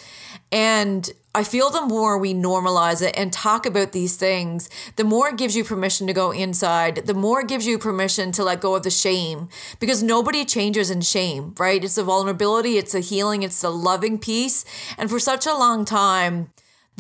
And 0.51 1.11
I 1.33 1.45
feel 1.45 1.71
the 1.71 1.87
more 1.87 2.19
we 2.19 2.35
normalize 2.35 3.07
it 3.07 3.15
and 3.17 3.33
talk 3.33 3.65
about 3.65 3.93
these 3.93 4.17
things, 4.17 4.69
the 4.97 5.05
more 5.05 5.29
it 5.29 5.37
gives 5.37 5.55
you 5.55 5.63
permission 5.63 6.09
to 6.09 6.13
go 6.13 6.33
inside, 6.33 7.07
the 7.07 7.15
more 7.15 7.43
it 7.43 7.47
gives 7.47 7.69
you 7.69 7.79
permission 7.79 8.33
to 8.33 8.43
let 8.43 8.61
go 8.61 8.75
of 8.75 8.83
the 8.83 8.91
shame 8.91 9.49
because 9.79 10.03
nobody 10.03 10.45
changes 10.45 10.91
in 10.91 11.03
shame, 11.03 11.55
right? 11.57 11.85
It's 11.85 11.97
a 11.97 12.03
vulnerability, 12.03 12.79
it's 12.79 12.97
a 12.97 13.01
healing, 13.01 13.45
it's 13.45 13.63
a 13.63 13.71
loving 13.71 14.19
piece. 14.19 14.65
And 14.99 15.09
for 15.09 15.21
such 15.21 15.47
a 15.47 15.55
long 15.55 15.85
time, 15.85 16.51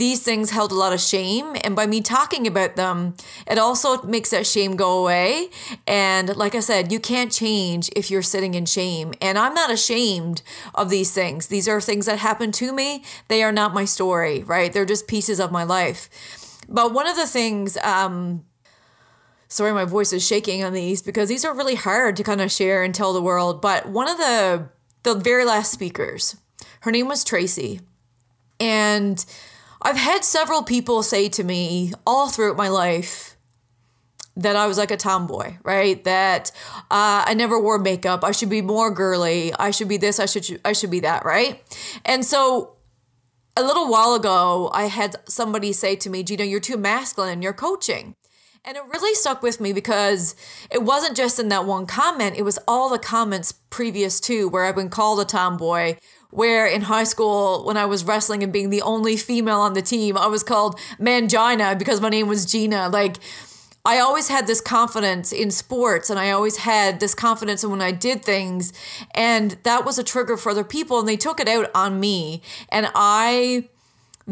these 0.00 0.22
things 0.22 0.50
held 0.50 0.72
a 0.72 0.74
lot 0.74 0.94
of 0.94 1.00
shame. 1.00 1.54
And 1.62 1.76
by 1.76 1.86
me 1.86 2.00
talking 2.00 2.46
about 2.46 2.74
them, 2.74 3.14
it 3.46 3.58
also 3.58 4.02
makes 4.02 4.30
that 4.30 4.46
shame 4.46 4.74
go 4.74 4.98
away. 4.98 5.50
And 5.86 6.34
like 6.36 6.54
I 6.54 6.60
said, 6.60 6.90
you 6.90 6.98
can't 6.98 7.30
change 7.30 7.90
if 7.94 8.10
you're 8.10 8.22
sitting 8.22 8.54
in 8.54 8.64
shame. 8.64 9.12
And 9.20 9.36
I'm 9.36 9.52
not 9.52 9.70
ashamed 9.70 10.40
of 10.74 10.88
these 10.88 11.12
things. 11.12 11.48
These 11.48 11.68
are 11.68 11.82
things 11.82 12.06
that 12.06 12.18
happened 12.18 12.54
to 12.54 12.72
me. 12.72 13.04
They 13.28 13.42
are 13.42 13.52
not 13.52 13.74
my 13.74 13.84
story, 13.84 14.42
right? 14.42 14.72
They're 14.72 14.86
just 14.86 15.06
pieces 15.06 15.38
of 15.38 15.52
my 15.52 15.64
life. 15.64 16.08
But 16.66 16.94
one 16.94 17.06
of 17.06 17.16
the 17.16 17.26
things, 17.26 17.76
um, 17.78 18.46
sorry, 19.48 19.74
my 19.74 19.84
voice 19.84 20.14
is 20.14 20.26
shaking 20.26 20.64
on 20.64 20.72
these 20.72 21.02
because 21.02 21.28
these 21.28 21.44
are 21.44 21.54
really 21.54 21.74
hard 21.74 22.16
to 22.16 22.22
kind 22.22 22.40
of 22.40 22.50
share 22.50 22.82
and 22.82 22.94
tell 22.94 23.12
the 23.12 23.20
world. 23.20 23.60
But 23.60 23.86
one 23.86 24.08
of 24.08 24.16
the 24.16 24.70
the 25.02 25.14
very 25.14 25.44
last 25.44 25.72
speakers, 25.72 26.36
her 26.80 26.90
name 26.90 27.08
was 27.08 27.22
Tracy 27.22 27.80
And 28.58 29.24
I've 29.82 29.96
had 29.96 30.24
several 30.24 30.62
people 30.62 31.02
say 31.02 31.28
to 31.30 31.44
me 31.44 31.92
all 32.06 32.28
throughout 32.28 32.56
my 32.56 32.68
life 32.68 33.36
that 34.36 34.56
I 34.56 34.66
was 34.66 34.78
like 34.78 34.90
a 34.90 34.96
tomboy, 34.96 35.56
right? 35.62 36.02
That 36.04 36.50
uh, 36.90 37.24
I 37.26 37.34
never 37.34 37.60
wore 37.60 37.78
makeup. 37.78 38.24
I 38.24 38.32
should 38.32 38.50
be 38.50 38.62
more 38.62 38.90
girly. 38.90 39.52
I 39.54 39.70
should 39.70 39.88
be 39.88 39.96
this. 39.96 40.20
I 40.20 40.26
should 40.26 40.60
I 40.64 40.72
should 40.72 40.90
be 40.90 41.00
that, 41.00 41.24
right? 41.24 41.62
And 42.04 42.24
so 42.24 42.76
a 43.56 43.62
little 43.62 43.90
while 43.90 44.14
ago, 44.14 44.70
I 44.72 44.84
had 44.84 45.16
somebody 45.28 45.72
say 45.72 45.96
to 45.96 46.10
me, 46.10 46.22
Gina, 46.22 46.44
you're 46.44 46.60
too 46.60 46.76
masculine 46.76 47.32
in 47.32 47.42
your 47.42 47.52
coaching. 47.52 48.14
And 48.64 48.76
it 48.76 48.82
really 48.92 49.14
stuck 49.14 49.42
with 49.42 49.60
me 49.60 49.72
because 49.72 50.36
it 50.70 50.82
wasn't 50.82 51.16
just 51.16 51.38
in 51.38 51.48
that 51.48 51.64
one 51.64 51.86
comment, 51.86 52.36
it 52.36 52.42
was 52.42 52.58
all 52.68 52.90
the 52.90 52.98
comments 52.98 53.52
previous 53.52 54.20
to 54.20 54.48
where 54.48 54.64
I've 54.64 54.76
been 54.76 54.90
called 54.90 55.20
a 55.20 55.24
tomboy. 55.24 55.96
Where 56.30 56.66
in 56.66 56.82
high 56.82 57.04
school, 57.04 57.64
when 57.64 57.76
I 57.76 57.86
was 57.86 58.04
wrestling 58.04 58.42
and 58.42 58.52
being 58.52 58.70
the 58.70 58.82
only 58.82 59.16
female 59.16 59.60
on 59.60 59.72
the 59.72 59.82
team, 59.82 60.16
I 60.16 60.26
was 60.26 60.42
called 60.42 60.78
Mangina 60.98 61.78
because 61.78 62.00
my 62.00 62.08
name 62.08 62.28
was 62.28 62.46
Gina. 62.46 62.88
Like, 62.88 63.16
I 63.84 63.98
always 63.98 64.28
had 64.28 64.46
this 64.46 64.60
confidence 64.60 65.32
in 65.32 65.50
sports 65.50 66.10
and 66.10 66.18
I 66.18 66.30
always 66.30 66.58
had 66.58 67.00
this 67.00 67.14
confidence 67.14 67.64
in 67.64 67.70
when 67.70 67.80
I 67.80 67.92
did 67.92 68.22
things. 68.22 68.72
And 69.12 69.52
that 69.62 69.84
was 69.84 69.98
a 69.98 70.04
trigger 70.04 70.36
for 70.36 70.50
other 70.50 70.64
people 70.64 70.98
and 70.98 71.08
they 71.08 71.16
took 71.16 71.40
it 71.40 71.48
out 71.48 71.70
on 71.74 71.98
me. 71.98 72.42
And 72.68 72.90
I 72.94 73.68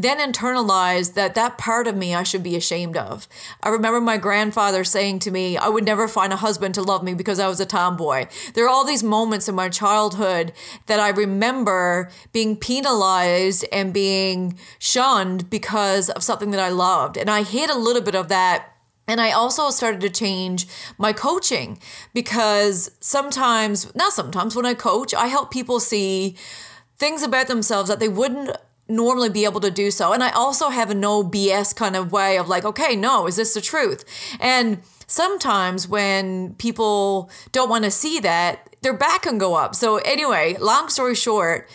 then 0.03 0.19
internalized 0.19 1.15
that 1.15 1.35
that 1.35 1.59
part 1.59 1.89
of 1.89 1.97
me 1.97 2.15
I 2.15 2.23
should 2.23 2.43
be 2.43 2.55
ashamed 2.55 2.97
of. 2.97 3.27
I 3.63 3.69
remember 3.69 4.01
my 4.01 4.17
grandfather 4.17 4.85
saying 4.85 5.19
to 5.21 5.31
me, 5.31 5.57
I 5.57 5.69
would 5.69 5.85
never 5.85 6.07
find 6.07 6.33
a 6.33 6.37
husband 6.37 6.75
to 6.77 6.83
love 6.83 7.03
me 7.03 7.15
because 7.15 7.41
I 7.41 7.49
was 7.49 7.59
a 7.59 7.67
tomboy. 7.67 8.27
There 8.55 8.65
are 8.65 8.69
all 8.69 8.85
these 8.85 9.03
moments 9.03 9.49
in 9.49 9.55
my 9.57 9.69
childhood 9.69 10.53
that 10.87 11.01
I 11.01 11.09
remember 11.09 12.11
being 12.33 12.57
penalized 12.57 13.65
and 13.73 13.93
being 13.93 14.59
shunned 14.79 15.51
because 15.51 16.11
of 16.11 16.23
something 16.23 16.53
that 16.53 16.61
I 16.61 16.69
loved. 16.69 17.17
And 17.17 17.29
I 17.29 17.43
hid 17.43 17.69
a 17.69 17.79
little 17.79 18.03
bit 18.03 18.15
of 18.15 18.29
that 18.29 18.75
and 19.09 19.23
I 19.23 19.33
also 19.33 19.71
started 19.71 20.03
to 20.03 20.11
change 20.11 20.67
my 20.99 21.15
coaching 21.15 21.81
because 22.13 22.91
sometimes, 23.01 23.93
not 23.95 24.13
sometimes, 24.13 24.55
when 24.55 24.67
I 24.67 24.75
coach, 24.75 25.15
I 25.15 25.29
help 25.29 25.51
people 25.51 25.81
see 25.81 26.37
things 26.99 27.23
about 27.23 27.49
themselves 27.49 27.89
that 27.89 28.01
they 28.01 28.09
wouldn't 28.09 28.55
normally 28.89 29.29
be 29.29 29.45
able 29.45 29.61
to 29.61 29.71
do 29.71 29.91
so. 29.91 30.13
And 30.13 30.23
I 30.25 30.31
also 30.31 30.71
have 30.71 30.91
a 30.91 30.95
no 30.95 31.23
BS 31.23 31.77
kind 31.77 31.95
of 31.95 32.11
way 32.11 32.39
of 32.39 32.49
like, 32.49 32.65
okay, 32.65 32.97
no, 32.97 33.27
is 33.27 33.37
this 33.37 33.55
the 33.55 33.61
truth? 33.61 34.05
And 34.41 34.79
sometimes 35.07 35.87
when 35.87 36.55
people 36.55 37.31
don't 37.53 37.69
want 37.69 37.85
to 37.85 37.91
see 37.91 38.19
that, 38.21 38.69
their 38.83 38.97
back 38.97 39.23
can 39.23 39.39
go 39.39 39.55
up. 39.55 39.75
So, 39.75 39.97
anyway, 39.99 40.57
long 40.61 40.89
story 40.89 41.15
short, 41.15 41.69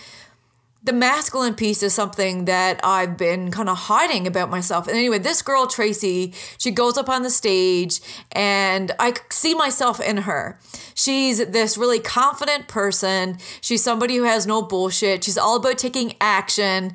the 0.84 0.94
masculine 0.94 1.56
piece 1.56 1.82
is 1.82 1.94
something 1.94 2.46
that 2.46 2.80
I've 2.84 3.18
been 3.18 3.52
kind 3.52 3.70
of 3.70 3.78
hiding 3.78 4.28
about 4.28 4.50
myself. 4.50 4.88
And 4.88 4.98
anyway, 4.98 5.18
this 5.18 5.42
girl, 5.42 5.66
Tracy, 5.66 6.34
she 6.58 6.72
goes 6.72 6.98
up 6.98 7.08
on 7.08 7.24
the 7.24 7.30
stage 7.30 8.02
and 8.34 8.92
I 9.00 9.14
see 9.30 9.56
myself 9.56 10.02
in 10.02 10.18
her. 10.18 10.60
She's 10.94 11.38
this 11.38 11.78
really 11.78 12.00
confident 12.00 12.68
person. 12.68 13.38
She's 13.62 13.82
somebody 13.82 14.18
who 14.18 14.24
has 14.24 14.46
no 14.46 14.62
bullshit. 14.62 15.24
She's 15.24 15.38
all 15.38 15.56
about 15.56 15.78
taking 15.78 16.16
action. 16.20 16.92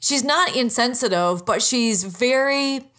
She's 0.00 0.22
not 0.22 0.54
insensitive, 0.54 1.46
but 1.46 1.62
she's 1.62 2.04
very 2.04 2.89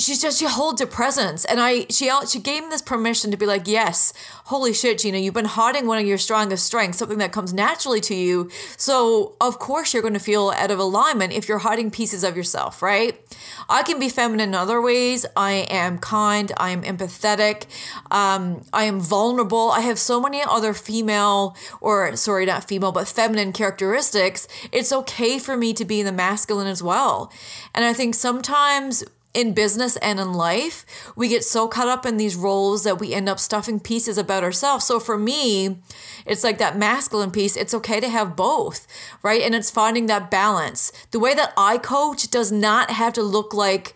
she's 0.00 0.20
just 0.20 0.38
she 0.38 0.46
holds 0.46 0.80
a 0.80 0.86
presence. 0.86 1.44
And 1.44 1.60
i 1.60 1.86
she 1.90 2.10
she 2.28 2.40
gave 2.40 2.62
me 2.64 2.70
this 2.70 2.82
permission 2.82 3.30
to 3.30 3.36
be 3.36 3.46
like 3.46 3.68
yes 3.68 4.12
holy 4.44 4.72
shit 4.72 4.98
gina 4.98 5.18
you've 5.18 5.34
been 5.34 5.44
hiding 5.44 5.86
one 5.86 5.98
of 5.98 6.06
your 6.06 6.18
strongest 6.18 6.66
strengths 6.66 6.98
something 6.98 7.18
that 7.18 7.32
comes 7.32 7.52
naturally 7.52 8.00
to 8.00 8.14
you. 8.14 8.50
So 8.76 9.36
of 9.40 9.58
course 9.58 9.92
you're 9.92 10.02
going 10.02 10.14
to 10.14 10.20
feel 10.20 10.50
out 10.56 10.70
of 10.70 10.78
alignment 10.78 11.32
if 11.32 11.48
you're 11.48 11.58
hiding 11.58 11.90
pieces 11.90 12.24
of 12.24 12.36
yourself 12.36 12.82
right? 12.82 13.20
I 13.68 13.82
can 13.82 14.00
be 14.00 14.08
feminine 14.08 14.50
in 14.50 14.54
other 14.54 14.80
ways. 14.80 15.26
I 15.36 15.66
am 15.70 15.98
kind. 15.98 16.50
I 16.56 16.70
am 16.70 16.82
empathetic. 16.82 17.66
Um, 18.10 18.62
i 18.72 18.84
am 18.84 19.00
vulnerable. 19.00 19.70
I 19.70 19.80
have 19.80 19.98
so 19.98 20.20
many 20.20 20.42
other 20.42 20.74
female 20.74 21.56
or 21.80 22.16
sorry 22.16 22.46
not 22.46 22.64
female 22.64 22.92
but 22.92 23.06
feminine 23.06 23.52
characteristics. 23.52 24.48
It's 24.72 24.92
okay 24.92 25.38
for 25.38 25.56
me 25.56 25.74
to 25.74 25.84
be 25.84 26.00
in 26.00 26.06
the 26.06 26.12
masculine 26.12 26.66
as 26.66 26.82
well. 26.82 27.32
And 27.74 27.84
i 27.84 27.92
think 27.92 28.14
sometimes 28.14 29.04
in 29.32 29.54
business 29.54 29.96
and 29.98 30.18
in 30.18 30.32
life, 30.32 30.84
we 31.14 31.28
get 31.28 31.44
so 31.44 31.68
caught 31.68 31.88
up 31.88 32.04
in 32.04 32.16
these 32.16 32.34
roles 32.34 32.82
that 32.84 32.98
we 32.98 33.14
end 33.14 33.28
up 33.28 33.38
stuffing 33.38 33.78
pieces 33.78 34.18
about 34.18 34.42
ourselves. 34.42 34.84
So 34.84 34.98
for 34.98 35.16
me, 35.16 35.78
it's 36.26 36.42
like 36.42 36.58
that 36.58 36.76
masculine 36.76 37.30
piece. 37.30 37.56
It's 37.56 37.74
okay 37.74 38.00
to 38.00 38.08
have 38.08 38.34
both, 38.34 38.86
right? 39.22 39.42
And 39.42 39.54
it's 39.54 39.70
finding 39.70 40.06
that 40.06 40.30
balance. 40.30 40.92
The 41.12 41.20
way 41.20 41.34
that 41.34 41.52
I 41.56 41.78
coach 41.78 42.28
does 42.30 42.50
not 42.50 42.90
have 42.90 43.12
to 43.14 43.22
look 43.22 43.54
like 43.54 43.94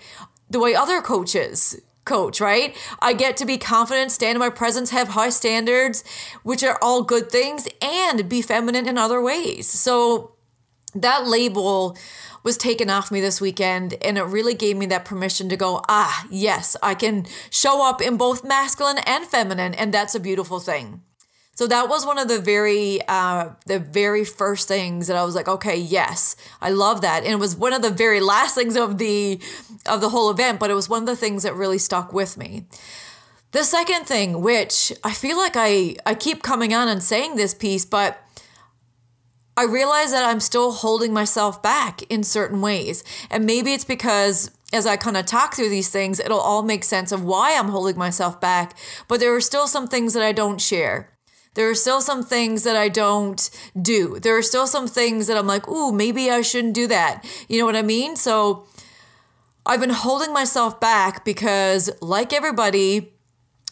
the 0.49 0.61
way 0.61 0.75
other 0.75 1.01
coaches 1.01 1.81
coach, 2.05 2.41
right? 2.41 2.77
I 3.01 3.13
get 3.13 3.37
to 3.39 3.47
be 3.47 3.59
confident, 3.59 4.13
stand 4.13 4.37
in 4.37 4.41
my 4.41 4.51
presence, 4.51 4.91
have 4.91 5.09
high 5.09 5.31
standards, 5.31 6.05
which 6.43 6.63
are 6.63 6.79
all 6.83 7.03
good 7.03 7.31
things, 7.31 7.67
and 7.81 8.29
be 8.29 8.43
feminine 8.43 8.87
in 8.87 8.99
other 8.99 9.21
ways. 9.23 9.69
So 9.69 10.35
that 10.95 11.27
label 11.27 11.97
was 12.45 12.57
taken 12.57 12.89
off 12.89 13.11
me 13.11 13.21
this 13.21 13.41
weekend 13.41 13.95
and 14.03 14.17
it 14.17 14.23
really 14.23 14.55
gave 14.55 14.77
me 14.77 14.87
that 14.87 15.05
permission 15.05 15.49
to 15.49 15.57
go 15.57 15.83
ah 15.89 16.25
yes 16.31 16.77
i 16.83 16.95
can 16.95 17.27
show 17.51 17.85
up 17.85 18.01
in 18.01 18.17
both 18.17 18.45
masculine 18.45 18.99
and 19.07 19.25
feminine 19.25 19.75
and 19.75 19.93
that's 19.93 20.15
a 20.15 20.21
beautiful 20.21 20.61
thing 20.61 21.03
so 21.57 21.69
that 21.69 21.89
was 21.89 22.05
one 22.05 22.19
of 22.19 22.27
the 22.27 22.41
very 22.41 23.01
uh, 23.07 23.51
the 23.67 23.79
very 23.79 24.25
first 24.25 24.67
things 24.67 25.07
that 25.07 25.17
I 25.17 25.25
was 25.25 25.37
like, 25.37 25.47
okay, 25.47 25.77
yes, 25.77 26.35
I 26.61 26.71
love 26.71 27.01
that, 27.03 27.23
and 27.23 27.33
it 27.33 27.39
was 27.39 27.55
one 27.55 27.73
of 27.73 27.81
the 27.81 27.91
very 27.91 28.21
last 28.21 28.57
things 28.57 28.77
of 28.77 28.99
the 28.99 29.41
of 29.87 30.01
the 30.01 30.09
whole 30.09 30.31
event, 30.31 30.59
but 30.59 30.71
it 30.71 30.75
was 30.75 30.89
one 30.89 31.03
of 31.03 31.07
the 31.07 31.17
things 31.17 31.45
that 31.45 31.55
really 31.55 31.79
stuck 31.79 32.13
with 32.13 32.37
me. 32.37 32.67
The 33.53 33.63
second 33.63 34.07
thing, 34.07 34.43
which 34.43 34.93
I 35.05 35.13
feel 35.13 35.37
like 35.37 35.53
I 35.55 35.95
I 36.05 36.15
keep 36.15 36.43
coming 36.43 36.75
on 36.75 36.89
and 36.89 37.01
saying 37.01 37.37
this 37.37 37.55
piece, 37.55 37.85
but 37.85 38.21
I 39.57 39.65
realize 39.65 40.11
that 40.11 40.29
I'm 40.29 40.41
still 40.41 40.73
holding 40.73 41.13
myself 41.13 41.63
back 41.63 42.03
in 42.11 42.25
certain 42.25 42.61
ways. 42.61 43.05
And 43.31 43.47
maybe 43.47 43.73
it's 43.73 43.85
because 43.85 44.51
as 44.73 44.87
I 44.87 44.97
kind 44.97 45.17
of 45.17 45.27
talk 45.27 45.55
through 45.55 45.69
these 45.69 45.91
things, 45.91 46.19
it'll 46.19 46.41
all 46.41 46.63
make 46.63 46.83
sense 46.83 47.13
of 47.13 47.23
why 47.23 47.57
I'm 47.57 47.69
holding 47.69 47.97
myself 47.97 48.41
back. 48.41 48.77
But 49.07 49.21
there 49.21 49.35
are 49.35 49.41
still 49.41 49.69
some 49.69 49.87
things 49.87 50.13
that 50.15 50.23
I 50.25 50.33
don't 50.33 50.61
share. 50.61 51.11
There 51.55 51.71
are 51.71 51.75
still 51.77 52.01
some 52.01 52.25
things 52.25 52.65
that 52.65 52.75
I 52.75 52.89
don't 52.89 53.49
do. 53.81 54.19
There 54.19 54.37
are 54.37 54.43
still 54.43 54.67
some 54.67 54.89
things 54.89 55.29
that 55.29 55.37
I'm 55.37 55.47
like, 55.47 55.69
ooh, 55.69 55.93
maybe 55.93 56.31
I 56.31 56.41
shouldn't 56.41 56.75
do 56.75 56.89
that. 56.89 57.25
You 57.49 57.61
know 57.61 57.65
what 57.65 57.77
I 57.77 57.83
mean? 57.83 58.17
So 58.17 58.67
I've 59.65 59.81
been 59.81 59.91
holding 59.91 60.33
myself 60.33 60.81
back 60.81 61.25
because, 61.25 61.91
like 62.03 62.33
everybody, 62.33 63.13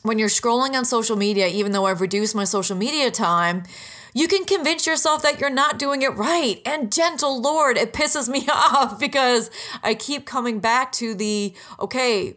when 0.03 0.21
you're 0.21 0.29
scrolling 0.29 0.75
on 0.75 0.85
social 0.85 1.17
media, 1.17 1.49
even 1.49 1.73
though 1.73 1.87
I've 1.87 2.01
reduced 2.01 2.37
my 2.37 2.45
social 2.45 2.77
media 2.77 3.11
time, 3.11 3.65
you 4.15 4.29
can 4.29 4.45
convince 4.45 4.87
yourself 4.87 5.23
that 5.23 5.41
you're 5.41 5.51
not 5.51 5.79
doing 5.79 6.03
it 6.03 6.15
right. 6.15 6.61
And 6.67 6.93
gentle 6.93 7.41
Lord, 7.41 7.77
it 7.77 7.93
pisses 7.93 8.29
me 8.29 8.47
off 8.53 8.99
because 8.99 9.51
I 9.83 9.95
keep 9.95 10.27
coming 10.27 10.61
back 10.61 10.93
to 10.93 11.15
the 11.15 11.55
okay, 11.81 12.35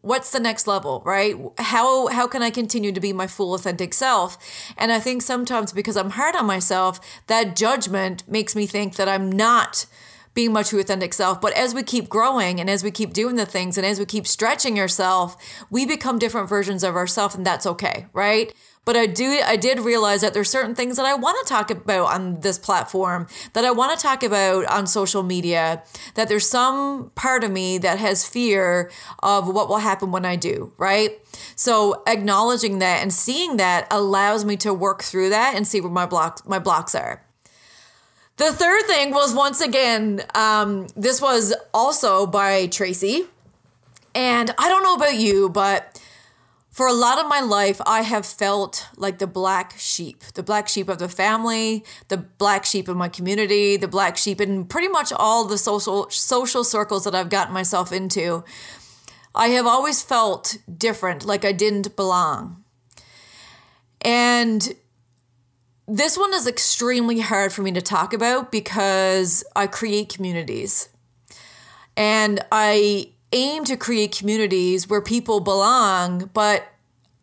what's 0.00 0.30
the 0.30 0.40
next 0.40 0.66
level, 0.66 1.02
right? 1.04 1.34
How 1.58 2.08
how 2.08 2.26
can 2.26 2.42
I 2.42 2.50
continue 2.50 2.92
to 2.92 3.00
be 3.00 3.12
my 3.12 3.26
full 3.26 3.54
authentic 3.54 3.94
self? 3.94 4.38
And 4.76 4.92
I 4.92 5.00
think 5.00 5.22
sometimes 5.22 5.72
because 5.72 5.96
I'm 5.96 6.10
hard 6.10 6.36
on 6.36 6.46
myself, 6.46 7.00
that 7.26 7.56
judgment 7.56 8.28
makes 8.28 8.54
me 8.54 8.66
think 8.66 8.96
that 8.96 9.08
I'm 9.08 9.30
not 9.30 9.86
being 10.38 10.52
my 10.52 10.62
true 10.62 10.78
authentic 10.78 11.12
self. 11.12 11.40
But 11.40 11.52
as 11.54 11.74
we 11.74 11.82
keep 11.82 12.08
growing 12.08 12.60
and 12.60 12.70
as 12.70 12.84
we 12.84 12.92
keep 12.92 13.12
doing 13.12 13.34
the 13.34 13.44
things 13.44 13.76
and 13.76 13.84
as 13.84 13.98
we 13.98 14.06
keep 14.06 14.24
stretching 14.24 14.76
yourself, 14.76 15.36
we 15.68 15.84
become 15.84 16.16
different 16.16 16.48
versions 16.48 16.84
of 16.84 16.94
ourselves 16.94 17.34
and 17.34 17.44
that's 17.44 17.66
okay, 17.66 18.06
right? 18.12 18.54
But 18.84 18.96
I 18.96 19.06
do 19.06 19.40
I 19.44 19.56
did 19.56 19.80
realize 19.80 20.20
that 20.20 20.34
there's 20.34 20.48
certain 20.48 20.76
things 20.76 20.96
that 20.96 21.04
I 21.06 21.14
want 21.14 21.44
to 21.44 21.52
talk 21.52 21.72
about 21.72 22.14
on 22.14 22.38
this 22.38 22.56
platform, 22.56 23.26
that 23.54 23.64
I 23.64 23.72
want 23.72 23.98
to 23.98 24.00
talk 24.00 24.22
about 24.22 24.64
on 24.66 24.86
social 24.86 25.24
media, 25.24 25.82
that 26.14 26.28
there's 26.28 26.48
some 26.48 27.10
part 27.16 27.42
of 27.42 27.50
me 27.50 27.78
that 27.78 27.98
has 27.98 28.24
fear 28.24 28.92
of 29.24 29.52
what 29.52 29.68
will 29.68 29.78
happen 29.78 30.12
when 30.12 30.24
I 30.24 30.36
do, 30.36 30.72
right? 30.78 31.18
So 31.56 32.04
acknowledging 32.06 32.78
that 32.78 33.02
and 33.02 33.12
seeing 33.12 33.56
that 33.56 33.88
allows 33.90 34.44
me 34.44 34.56
to 34.58 34.72
work 34.72 35.02
through 35.02 35.30
that 35.30 35.56
and 35.56 35.66
see 35.66 35.80
where 35.80 35.90
my 35.90 36.06
blocks 36.06 36.46
my 36.46 36.60
blocks 36.60 36.94
are. 36.94 37.27
The 38.38 38.52
third 38.52 38.84
thing 38.86 39.10
was 39.10 39.34
once 39.34 39.60
again, 39.60 40.22
um, 40.32 40.86
this 40.94 41.20
was 41.20 41.52
also 41.74 42.24
by 42.24 42.68
Tracy. 42.68 43.24
And 44.14 44.54
I 44.56 44.68
don't 44.68 44.84
know 44.84 44.94
about 44.94 45.16
you, 45.16 45.48
but 45.48 46.00
for 46.70 46.86
a 46.86 46.92
lot 46.92 47.18
of 47.18 47.28
my 47.28 47.40
life, 47.40 47.80
I 47.84 48.02
have 48.02 48.24
felt 48.24 48.86
like 48.96 49.18
the 49.18 49.26
black 49.26 49.74
sheep, 49.76 50.22
the 50.34 50.44
black 50.44 50.68
sheep 50.68 50.88
of 50.88 51.00
the 51.00 51.08
family, 51.08 51.84
the 52.06 52.16
black 52.16 52.64
sheep 52.64 52.86
of 52.86 52.96
my 52.96 53.08
community, 53.08 53.76
the 53.76 53.88
black 53.88 54.16
sheep 54.16 54.40
in 54.40 54.66
pretty 54.66 54.86
much 54.86 55.12
all 55.12 55.44
the 55.44 55.58
social 55.58 56.08
social 56.08 56.62
circles 56.62 57.02
that 57.02 57.16
I've 57.16 57.30
gotten 57.30 57.52
myself 57.52 57.90
into. 57.90 58.44
I 59.34 59.48
have 59.48 59.66
always 59.66 60.00
felt 60.00 60.58
different, 60.72 61.24
like 61.24 61.44
I 61.44 61.50
didn't 61.50 61.96
belong. 61.96 62.62
And 64.00 64.76
this 65.88 66.18
one 66.18 66.34
is 66.34 66.46
extremely 66.46 67.20
hard 67.20 67.50
for 67.50 67.62
me 67.62 67.72
to 67.72 67.80
talk 67.80 68.12
about 68.12 68.52
because 68.52 69.42
I 69.56 69.66
create 69.66 70.12
communities. 70.12 70.90
And 71.96 72.44
I 72.52 73.12
aim 73.32 73.64
to 73.64 73.76
create 73.76 74.16
communities 74.16 74.88
where 74.88 75.00
people 75.00 75.40
belong, 75.40 76.30
but 76.34 76.68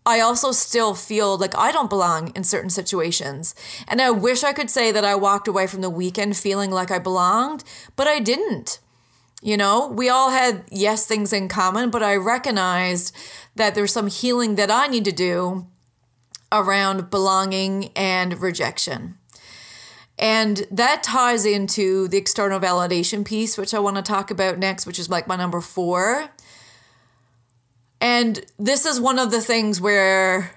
I 0.03 0.19
also 0.19 0.51
still 0.51 0.95
feel 0.95 1.37
like 1.37 1.55
I 1.57 1.71
don't 1.71 1.89
belong 1.89 2.31
in 2.35 2.43
certain 2.43 2.71
situations. 2.71 3.53
And 3.87 4.01
I 4.01 4.09
wish 4.09 4.43
I 4.43 4.51
could 4.51 4.71
say 4.71 4.91
that 4.91 5.05
I 5.05 5.15
walked 5.15 5.47
away 5.47 5.67
from 5.67 5.81
the 5.81 5.89
weekend 5.89 6.35
feeling 6.35 6.71
like 6.71 6.89
I 6.89 6.99
belonged, 6.99 7.63
but 7.95 8.07
I 8.07 8.19
didn't. 8.19 8.79
You 9.41 9.57
know, 9.57 9.87
we 9.87 10.09
all 10.09 10.31
had, 10.31 10.63
yes, 10.71 11.05
things 11.05 11.31
in 11.31 11.49
common, 11.49 11.91
but 11.91 12.01
I 12.01 12.15
recognized 12.15 13.15
that 13.55 13.75
there's 13.75 13.93
some 13.93 14.07
healing 14.07 14.55
that 14.55 14.71
I 14.71 14.87
need 14.87 15.05
to 15.05 15.11
do 15.11 15.67
around 16.55 17.09
belonging 17.09 17.91
and 17.95 18.41
rejection. 18.41 19.17
And 20.17 20.65
that 20.71 21.03
ties 21.03 21.45
into 21.45 22.07
the 22.07 22.17
external 22.17 22.59
validation 22.59 23.25
piece, 23.25 23.57
which 23.57 23.73
I 23.73 23.79
want 23.79 23.97
to 23.97 24.01
talk 24.01 24.31
about 24.31 24.57
next, 24.57 24.85
which 24.85 24.97
is 24.97 25.09
like 25.09 25.27
my 25.27 25.35
number 25.35 25.59
four. 25.59 26.29
And 27.99 28.45
this 28.57 28.85
is 28.85 28.99
one 28.99 29.19
of 29.19 29.31
the 29.31 29.41
things 29.41 29.81
where 29.81 30.51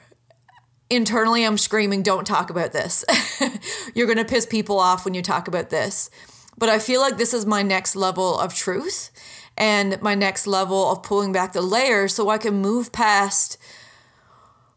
internally 0.90 1.45
I'm 1.45 1.59
screaming, 1.59 2.02
don't 2.02 2.26
talk 2.26 2.50
about 2.50 2.73
this. 2.73 3.05
You're 3.95 4.07
going 4.07 4.19
to 4.19 4.25
piss 4.25 4.47
people 4.47 4.78
off 4.78 5.05
when 5.05 5.14
you 5.14 5.23
talk 5.23 5.49
about 5.49 5.71
this. 5.71 6.11
But 6.57 6.69
I 6.69 6.78
feel 6.78 7.00
like 7.00 7.19
this 7.19 7.35
is 7.35 7.47
my 7.47 7.62
next 7.62 7.97
level 7.97 8.38
of 8.38 8.55
truth 8.55 9.11
and 9.57 10.00
my 10.00 10.14
next 10.14 10.47
level 10.47 10.90
of 10.90 11.02
pulling 11.02 11.33
back 11.33 11.52
the 11.52 11.62
layers 11.62 12.14
so 12.14 12.28
I 12.28 12.38
can 12.38 12.55
move 12.55 12.93
past 12.93 13.59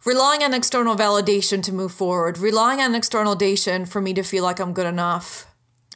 relying 0.06 0.44
on 0.44 0.54
external 0.54 0.96
validation 0.96 1.62
to 1.64 1.74
move 1.74 1.92
forward, 1.92 2.38
relying 2.38 2.80
on 2.80 2.96
external 2.96 3.36
validation 3.36 3.88
for 3.88 4.02
me 4.02 4.14
to 4.14 4.24
feel 4.24 4.44
like 4.44 4.60
I'm 4.60 4.74
good 4.74 4.88
enough, 4.88 5.48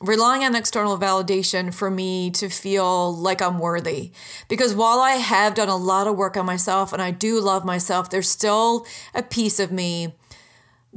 relying 0.01 0.43
on 0.43 0.55
external 0.55 0.97
validation 0.97 1.74
for 1.74 1.89
me 1.89 2.29
to 2.31 2.50
feel 2.50 3.13
like 3.15 3.41
I'm 3.41 3.59
worthy. 3.59 4.12
Because 4.47 4.75
while 4.75 5.00
I 5.00 5.13
have 5.13 5.55
done 5.55 5.69
a 5.69 5.75
lot 5.75 6.07
of 6.07 6.17
work 6.17 6.38
on 6.38 6.45
myself 6.45 6.93
and 6.93 7.01
I 7.01 7.12
do 7.12 7.39
love 7.39 7.65
myself, 7.65 8.09
there's 8.09 8.29
still 8.29 8.85
a 9.13 9.24
piece 9.24 9.59
of 9.59 9.71
me 9.71 10.13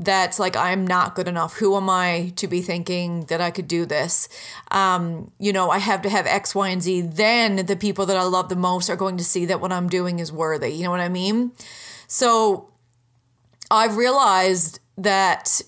that's 0.01 0.39
like 0.39 0.57
I'm 0.57 0.87
not 0.87 1.17
good 1.17 1.27
enough. 1.27 1.55
Who 1.55 1.77
am 1.77 1.91
I 1.91 2.33
to 2.37 2.47
be 2.47 2.63
thinking 2.63 3.25
that 3.25 3.41
I 3.41 3.51
could 3.51 3.67
do 3.67 3.85
this? 3.85 4.29
Um, 4.71 5.33
you 5.41 5.53
know, 5.53 5.71
I 5.71 5.79
have 5.79 6.03
to 6.03 6.09
have 6.09 6.25
X, 6.27 6.55
Y, 6.55 6.69
and 6.69 6.81
Z. 6.81 7.01
Then 7.01 7.67
the 7.67 7.75
people 7.75 8.07
that 8.07 8.17
I 8.17 8.23
love 8.23 8.49
the 8.49 8.55
most 8.55 8.91
are 8.91 8.97
going 8.97 9.17
to 9.17 9.25
see 9.25 9.47
that 9.47 9.61
what 9.61 9.73
I'm 9.73 9.89
doing 9.89 10.21
is 10.21 10.31
worthy. 10.31 10.69
You 10.69 10.85
know 10.85 10.91
what 10.91 11.01
I 11.01 11.09
mean? 11.09 11.51
So 12.07 12.69
I've 13.71 13.97
realized 13.97 14.81
that, 14.97 15.61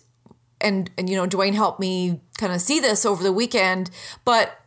and 0.60 0.90
and 0.96 1.08
you 1.08 1.16
know, 1.16 1.26
Dwayne 1.26 1.54
helped 1.54 1.80
me 1.80 2.20
kind 2.38 2.52
of 2.52 2.60
see 2.60 2.80
this 2.80 3.04
over 3.04 3.22
the 3.22 3.32
weekend. 3.32 3.90
But 4.24 4.58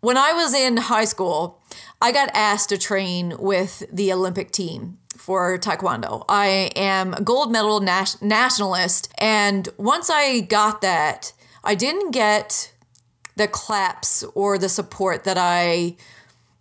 when 0.00 0.16
I 0.16 0.32
was 0.32 0.54
in 0.54 0.76
high 0.76 1.04
school, 1.04 1.62
I 2.00 2.12
got 2.12 2.30
asked 2.34 2.68
to 2.70 2.78
train 2.78 3.34
with 3.38 3.84
the 3.92 4.12
Olympic 4.12 4.50
team 4.50 4.98
for 5.16 5.58
Taekwondo. 5.58 6.24
I 6.28 6.70
am 6.76 7.14
a 7.14 7.22
gold 7.22 7.52
medal 7.52 7.80
nas- 7.80 8.20
nationalist, 8.22 9.12
and 9.18 9.68
once 9.76 10.10
I 10.10 10.40
got 10.40 10.80
that, 10.80 11.32
I 11.62 11.74
didn't 11.74 12.12
get 12.12 12.72
the 13.36 13.48
claps 13.48 14.22
or 14.34 14.58
the 14.58 14.68
support 14.68 15.24
that 15.24 15.38
I 15.38 15.96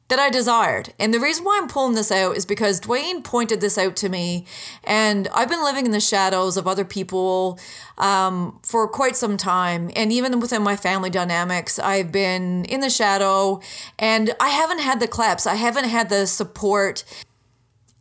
that 0.10 0.20
I 0.20 0.30
desired. 0.30 0.94
And 1.00 1.14
the 1.14 1.20
reason 1.20 1.46
why 1.46 1.60
I'm 1.62 1.68
pulling 1.68 1.96
this 1.96 2.12
out 2.12 2.36
is 2.36 2.46
because 2.46 2.82
Dwayne 2.82 3.24
pointed 3.24 3.62
this 3.62 3.78
out 3.78 3.96
to 3.98 4.10
me, 4.10 4.46
and 4.84 5.28
I've 5.34 5.50
been 5.50 5.64
living 5.64 5.86
in 5.86 5.92
the 5.92 6.00
shadows 6.00 6.58
of 6.58 6.68
other 6.68 6.84
people 6.84 7.60
um, 7.98 8.60
for 8.64 8.88
quite 8.88 9.16
some 9.16 9.38
time. 9.38 9.92
And 9.96 10.12
even 10.12 10.40
within 10.40 10.64
my 10.64 10.76
family 10.76 11.12
dynamics, 11.12 11.80
I've 11.80 12.12
been 12.12 12.66
in 12.66 12.82
the 12.82 12.90
shadow, 12.90 13.62
and 13.98 14.36
I 14.40 14.50
haven't 14.50 14.80
had 14.80 15.00
the 15.00 15.08
claps, 15.08 15.48
I 15.48 15.56
haven't 15.56 15.88
had 15.88 16.10
the 16.10 16.26
support. 16.26 17.04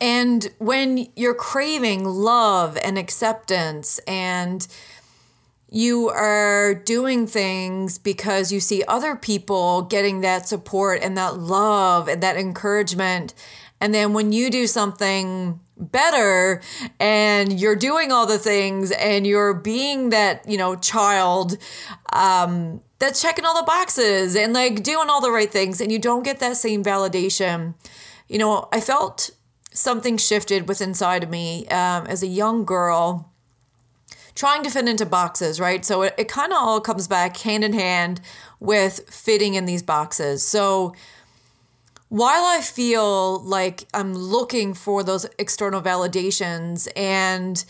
And 0.00 0.48
when 0.58 1.08
you're 1.14 1.34
craving 1.34 2.04
love 2.04 2.78
and 2.82 2.96
acceptance 2.96 3.98
and 4.06 4.66
you 5.70 6.08
are 6.08 6.74
doing 6.74 7.26
things 7.26 7.98
because 7.98 8.50
you 8.50 8.60
see 8.60 8.82
other 8.88 9.14
people 9.14 9.82
getting 9.82 10.22
that 10.22 10.48
support 10.48 11.02
and 11.02 11.16
that 11.16 11.36
love 11.36 12.08
and 12.08 12.22
that 12.22 12.36
encouragement. 12.36 13.34
And 13.80 13.94
then 13.94 14.12
when 14.12 14.32
you 14.32 14.50
do 14.50 14.66
something 14.66 15.60
better 15.76 16.62
and 16.98 17.60
you're 17.60 17.76
doing 17.76 18.10
all 18.10 18.26
the 18.26 18.38
things 18.38 18.90
and 18.92 19.26
you're 19.26 19.54
being 19.54 20.08
that, 20.10 20.48
you 20.48 20.56
know, 20.56 20.74
child 20.74 21.58
um, 22.12 22.80
that's 22.98 23.20
checking 23.20 23.44
all 23.44 23.56
the 23.56 23.66
boxes 23.66 24.34
and 24.34 24.52
like 24.52 24.82
doing 24.82 25.08
all 25.10 25.20
the 25.20 25.30
right 25.30 25.50
things 25.50 25.80
and 25.80 25.92
you 25.92 25.98
don't 25.98 26.24
get 26.24 26.40
that 26.40 26.56
same 26.56 26.82
validation. 26.82 27.74
You 28.26 28.38
know, 28.38 28.68
I 28.72 28.80
felt 28.80 29.30
something 29.70 30.16
shifted 30.16 30.66
within 30.66 30.88
inside 30.88 31.22
of 31.22 31.30
me 31.30 31.68
um, 31.68 32.06
as 32.06 32.22
a 32.22 32.26
young 32.26 32.64
girl 32.64 33.27
trying 34.38 34.62
to 34.62 34.70
fit 34.70 34.88
into 34.88 35.04
boxes, 35.04 35.58
right? 35.58 35.84
So 35.84 36.02
it, 36.02 36.14
it 36.16 36.28
kind 36.28 36.52
of 36.52 36.58
all 36.58 36.80
comes 36.80 37.08
back 37.08 37.36
hand 37.38 37.64
in 37.64 37.72
hand 37.72 38.20
with 38.60 39.00
fitting 39.10 39.54
in 39.54 39.64
these 39.64 39.82
boxes. 39.82 40.46
So 40.46 40.94
while 42.08 42.44
I 42.44 42.60
feel 42.60 43.40
like 43.40 43.88
I'm 43.92 44.14
looking 44.14 44.74
for 44.74 45.02
those 45.02 45.26
external 45.40 45.82
validations 45.82 46.86
and 46.94 47.64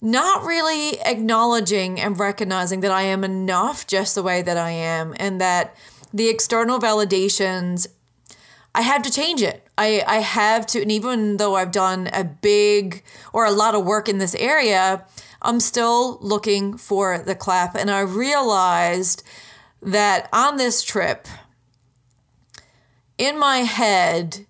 not 0.00 0.44
really 0.44 1.00
acknowledging 1.00 2.00
and 2.00 2.16
recognizing 2.18 2.78
that 2.80 2.92
I 2.92 3.02
am 3.02 3.24
enough 3.24 3.88
just 3.88 4.14
the 4.14 4.22
way 4.22 4.42
that 4.42 4.56
I 4.56 4.70
am 4.70 5.16
and 5.18 5.40
that 5.40 5.74
the 6.14 6.28
external 6.28 6.78
validations 6.78 7.88
I 8.72 8.82
have 8.82 9.02
to 9.02 9.10
change 9.10 9.42
it. 9.42 9.66
I, 9.76 10.04
I 10.06 10.18
have 10.18 10.64
to, 10.68 10.80
and 10.80 10.92
even 10.92 11.38
though 11.38 11.56
I've 11.56 11.72
done 11.72 12.08
a 12.12 12.22
big 12.22 13.02
or 13.32 13.44
a 13.44 13.50
lot 13.50 13.74
of 13.74 13.84
work 13.84 14.08
in 14.08 14.18
this 14.18 14.36
area, 14.36 15.04
I'm 15.42 15.60
still 15.60 16.18
looking 16.20 16.76
for 16.76 17.18
the 17.18 17.34
clap. 17.34 17.74
And 17.74 17.90
I 17.90 18.00
realized 18.00 19.22
that 19.82 20.28
on 20.32 20.56
this 20.56 20.82
trip, 20.82 21.26
in 23.16 23.38
my 23.38 23.58
head, 23.58 24.46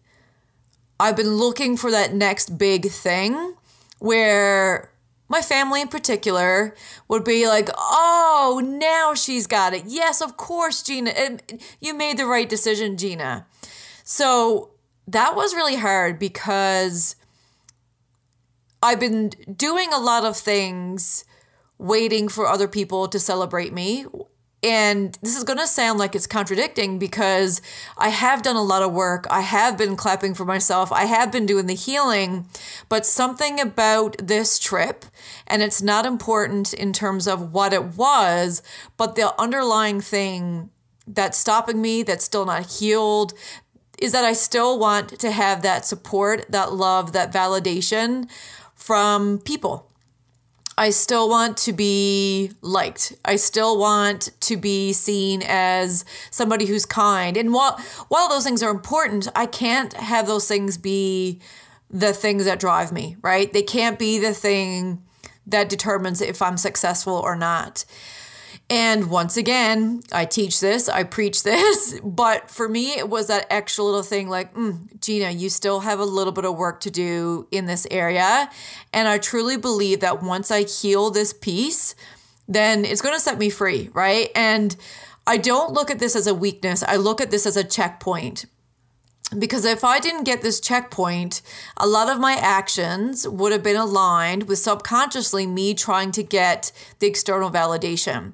I've 0.99 1.17
been 1.17 1.35
looking 1.37 1.77
for 1.77 1.91
that 1.91 2.13
next 2.13 2.59
big 2.59 2.91
thing 2.91 3.55
where 3.99 4.91
my 5.29 5.41
family 5.41 5.81
in 5.81 5.89
particular 5.89 6.75
would 7.07 7.25
be 7.25 7.47
like, 7.47 7.69
oh, 7.77 8.61
now 8.63 9.15
she's 9.15 9.47
got 9.47 9.73
it. 9.73 9.85
Yes, 9.87 10.21
of 10.21 10.37
course, 10.37 10.83
Gina. 10.83 11.39
You 11.81 11.95
made 11.95 12.19
the 12.19 12.27
right 12.27 12.49
decision, 12.49 12.97
Gina. 12.97 13.47
So 14.03 14.71
that 15.07 15.37
was 15.37 15.55
really 15.55 15.77
hard 15.77 16.19
because 16.19 17.15
I've 18.83 19.01
been 19.01 19.29
doing 19.57 19.93
a 19.93 19.99
lot 19.99 20.25
of 20.25 20.37
things 20.37 21.25
waiting 21.79 22.29
for 22.29 22.47
other 22.47 22.69
people 22.69 23.09
to 23.09 23.19
celebrate 23.19 23.73
me. 23.73 24.07
And 24.63 25.17
this 25.23 25.37
is 25.37 25.45
going 25.45 25.59
to 25.59 25.67
sound 25.67 25.99
like 25.99 26.15
it's 26.15 26.27
contradicting 26.27 26.99
because 26.99 27.63
I 27.97 28.11
have 28.11 28.43
done 28.43 28.57
a 28.57 28.63
lot 28.63 28.83
of 28.83 28.93
work. 28.93 29.27
I 29.31 29.41
have 29.41 29.79
been 29.79 29.97
clapping 29.97 30.35
for 30.35 30.45
myself. 30.45 30.93
I 30.93 31.05
have 31.07 31.33
been 31.33 31.47
doing 31.47 31.67
the 31.67 31.75
healing. 31.75 32.47
But 32.91 33.07
something 33.07 33.59
about 33.59 34.17
this 34.19 34.59
trip, 34.59 35.07
and 35.47 35.63
it's 35.63 35.81
not 35.81 36.05
important 36.05 36.75
in 36.75 36.93
terms 36.93 37.27
of 37.27 37.53
what 37.53 37.73
it 37.73 37.97
was, 37.97 38.63
but 38.99 39.15
the 39.15 39.35
underlying 39.41 40.03
thing 40.03 40.69
that's 41.07 41.39
stopping 41.39 41.81
me, 41.81 42.03
that's 42.03 42.25
still 42.25 42.45
not 42.45 42.67
healed, 42.67 43.33
is 43.99 44.13
that 44.13 44.25
I 44.25 44.35
still 44.35 44.79
want 44.79 45.19
to 45.21 45.31
have 45.31 45.63
that 45.63 45.87
support, 45.87 46.47
that 46.51 46.73
love, 46.73 47.13
that 47.13 47.33
validation 47.33 48.29
from 48.81 49.39
people. 49.39 49.87
I 50.79 50.91
still 50.91 51.29
want 51.29 51.59
to 51.59 51.75
be 51.75 52.53
liked. 52.63 53.13
I 53.23 53.37
still 53.37 53.79
want 53.79 54.31
to 54.41 54.57
be 54.57 54.95
seen 54.95 55.43
as 55.47 56.07
somebody 56.31 56.65
who's 56.65 56.87
kind. 56.87 57.37
And 57.37 57.53
while 57.53 57.79
while 58.09 58.31
those 58.31 58.45
things 58.45 58.63
are 58.63 58.71
important, 58.71 59.29
I 59.37 59.45
can't 59.45 59.93
have 59.93 60.27
those 60.27 60.49
things 60.49 60.79
be 60.79 61.41
the 61.91 62.15
things 62.15 62.47
that 62.47 62.59
drive 62.59 62.93
me, 62.93 63.17
right? 63.21 63.53
They 63.53 63.63
can't 63.63 63.99
be 63.99 64.19
the 64.19 64.33
thing 64.33 65.03
that 65.47 65.69
determines 65.69 66.23
if 66.23 66.41
I'm 66.41 66.57
successful 66.57 67.15
or 67.15 67.37
not. 67.37 67.85
And 68.71 69.11
once 69.11 69.37
again, 69.37 70.03
I 70.13 70.25
teach 70.27 70.61
this, 70.61 70.89
I 70.89 71.03
preach 71.03 71.43
this, 71.51 72.01
but 72.05 72.49
for 72.49 72.69
me, 72.69 72.93
it 72.97 73.09
was 73.09 73.27
that 73.27 73.47
extra 73.51 73.83
little 73.83 74.05
thing 74.05 74.29
like, 74.29 74.55
mm, 74.55 75.01
Gina, 75.01 75.31
you 75.31 75.51
still 75.51 75.81
have 75.81 75.99
a 75.99 76.05
little 76.05 76.33
bit 76.33 76.45
of 76.45 76.57
work 76.57 76.81
to 76.83 76.91
do 76.91 77.49
in 77.51 77.67
this 77.67 77.87
area. 77.91 78.49
And 78.93 79.09
I 79.09 79.19
truly 79.19 79.57
believe 79.57 80.01
that 80.01 80.23
once 80.23 80.53
I 80.53 80.63
heal 80.63 81.11
this 81.11 81.33
piece, 81.33 81.97
then 82.47 82.85
it's 82.85 83.03
going 83.03 83.15
to 83.15 83.21
set 83.21 83.39
me 83.39 83.51
free, 83.51 83.91
right? 83.93 84.31
And 84.37 84.77
I 85.27 85.37
don't 85.37 85.73
look 85.73 85.91
at 85.91 85.99
this 85.99 86.15
as 86.15 86.29
a 86.29 86.35
weakness, 86.35 86.85
I 86.85 86.97
look 86.97 87.21
at 87.21 87.33
this 87.33 87.47
as 87.47 87.57
a 87.57 87.65
checkpoint. 87.65 88.47
because 89.39 89.65
if 89.65 89.85
I 89.85 90.01
didn't 90.01 90.25
get 90.25 90.43
this 90.43 90.61
checkpoint, 90.61 91.43
a 91.77 91.87
lot 91.87 92.09
of 92.09 92.19
my 92.21 92.35
actions 92.35 93.29
would 93.29 93.53
have 93.53 93.63
been 93.63 93.77
aligned 93.77 94.49
with 94.49 94.59
subconsciously 94.59 95.47
me 95.47 95.75
trying 95.75 96.11
to 96.13 96.23
get 96.23 96.73
the 96.99 97.07
external 97.07 97.51
validation. 97.51 98.33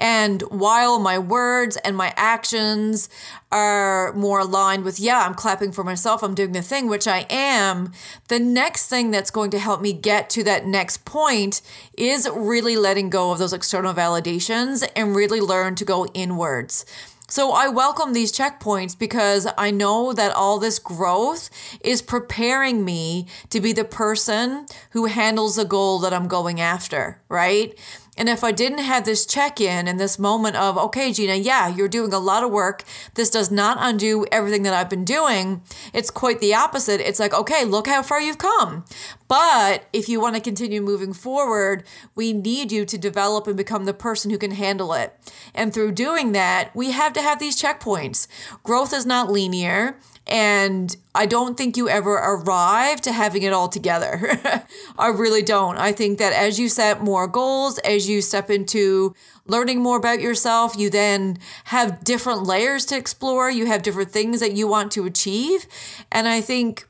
And 0.00 0.40
while 0.42 0.98
my 0.98 1.18
words 1.18 1.76
and 1.76 1.96
my 1.96 2.14
actions 2.16 3.10
are 3.52 4.12
more 4.14 4.40
aligned 4.40 4.84
with, 4.84 4.98
yeah, 4.98 5.26
I'm 5.26 5.34
clapping 5.34 5.72
for 5.72 5.84
myself, 5.84 6.22
I'm 6.22 6.34
doing 6.34 6.52
the 6.52 6.62
thing, 6.62 6.88
which 6.88 7.06
I 7.06 7.26
am, 7.28 7.92
the 8.28 8.38
next 8.38 8.88
thing 8.88 9.10
that's 9.10 9.30
going 9.30 9.50
to 9.50 9.58
help 9.58 9.82
me 9.82 9.92
get 9.92 10.30
to 10.30 10.44
that 10.44 10.66
next 10.66 11.04
point 11.04 11.60
is 11.96 12.28
really 12.34 12.76
letting 12.76 13.10
go 13.10 13.30
of 13.30 13.38
those 13.38 13.52
external 13.52 13.92
validations 13.92 14.88
and 14.96 15.14
really 15.14 15.40
learn 15.40 15.74
to 15.76 15.84
go 15.84 16.06
inwards. 16.14 16.86
So 17.30 17.52
I 17.52 17.68
welcome 17.68 18.12
these 18.12 18.32
checkpoints 18.32 18.98
because 18.98 19.46
I 19.56 19.70
know 19.70 20.12
that 20.12 20.32
all 20.32 20.58
this 20.58 20.80
growth 20.80 21.48
is 21.80 22.02
preparing 22.02 22.84
me 22.84 23.28
to 23.50 23.60
be 23.60 23.72
the 23.72 23.84
person 23.84 24.66
who 24.90 25.06
handles 25.06 25.54
the 25.54 25.64
goal 25.64 26.00
that 26.00 26.12
I'm 26.12 26.26
going 26.26 26.60
after, 26.60 27.20
right? 27.28 27.78
And 28.16 28.28
if 28.28 28.44
I 28.44 28.52
didn't 28.52 28.78
have 28.78 29.04
this 29.04 29.24
check 29.24 29.60
in 29.60 29.88
and 29.88 29.98
this 29.98 30.18
moment 30.18 30.56
of, 30.56 30.76
okay, 30.76 31.12
Gina, 31.12 31.36
yeah, 31.36 31.68
you're 31.68 31.88
doing 31.88 32.12
a 32.12 32.18
lot 32.18 32.42
of 32.42 32.50
work. 32.50 32.84
This 33.14 33.30
does 33.30 33.50
not 33.50 33.78
undo 33.80 34.26
everything 34.30 34.62
that 34.64 34.74
I've 34.74 34.90
been 34.90 35.04
doing. 35.04 35.62
It's 35.94 36.10
quite 36.10 36.40
the 36.40 36.54
opposite. 36.54 37.00
It's 37.00 37.20
like, 37.20 37.32
okay, 37.32 37.64
look 37.64 37.86
how 37.86 38.02
far 38.02 38.20
you've 38.20 38.38
come. 38.38 38.84
But 39.28 39.84
if 39.92 40.08
you 40.08 40.20
want 40.20 40.34
to 40.34 40.40
continue 40.40 40.82
moving 40.82 41.12
forward, 41.12 41.84
we 42.14 42.32
need 42.32 42.72
you 42.72 42.84
to 42.84 42.98
develop 42.98 43.46
and 43.46 43.56
become 43.56 43.84
the 43.84 43.94
person 43.94 44.30
who 44.30 44.38
can 44.38 44.50
handle 44.50 44.92
it. 44.92 45.16
And 45.54 45.72
through 45.72 45.92
doing 45.92 46.32
that, 46.32 46.74
we 46.74 46.90
have 46.90 47.12
to 47.12 47.22
have 47.22 47.38
these 47.38 47.60
checkpoints. 47.60 48.26
Growth 48.64 48.92
is 48.92 49.06
not 49.06 49.30
linear. 49.30 49.96
And 50.30 50.96
I 51.12 51.26
don't 51.26 51.58
think 51.58 51.76
you 51.76 51.88
ever 51.88 52.14
arrive 52.14 53.00
to 53.00 53.12
having 53.12 53.42
it 53.42 53.52
all 53.52 53.68
together. 53.68 54.40
I 54.98 55.08
really 55.08 55.42
don't. 55.42 55.76
I 55.76 55.90
think 55.90 56.18
that 56.18 56.32
as 56.32 56.60
you 56.60 56.68
set 56.68 57.02
more 57.02 57.26
goals, 57.26 57.78
as 57.78 58.08
you 58.08 58.22
step 58.22 58.48
into 58.48 59.14
learning 59.46 59.82
more 59.82 59.96
about 59.96 60.20
yourself, 60.20 60.76
you 60.76 60.88
then 60.88 61.38
have 61.64 62.04
different 62.04 62.44
layers 62.44 62.86
to 62.86 62.96
explore. 62.96 63.50
You 63.50 63.66
have 63.66 63.82
different 63.82 64.12
things 64.12 64.38
that 64.38 64.52
you 64.52 64.68
want 64.68 64.92
to 64.92 65.04
achieve. 65.04 65.66
And 66.12 66.28
I 66.28 66.40
think 66.40 66.86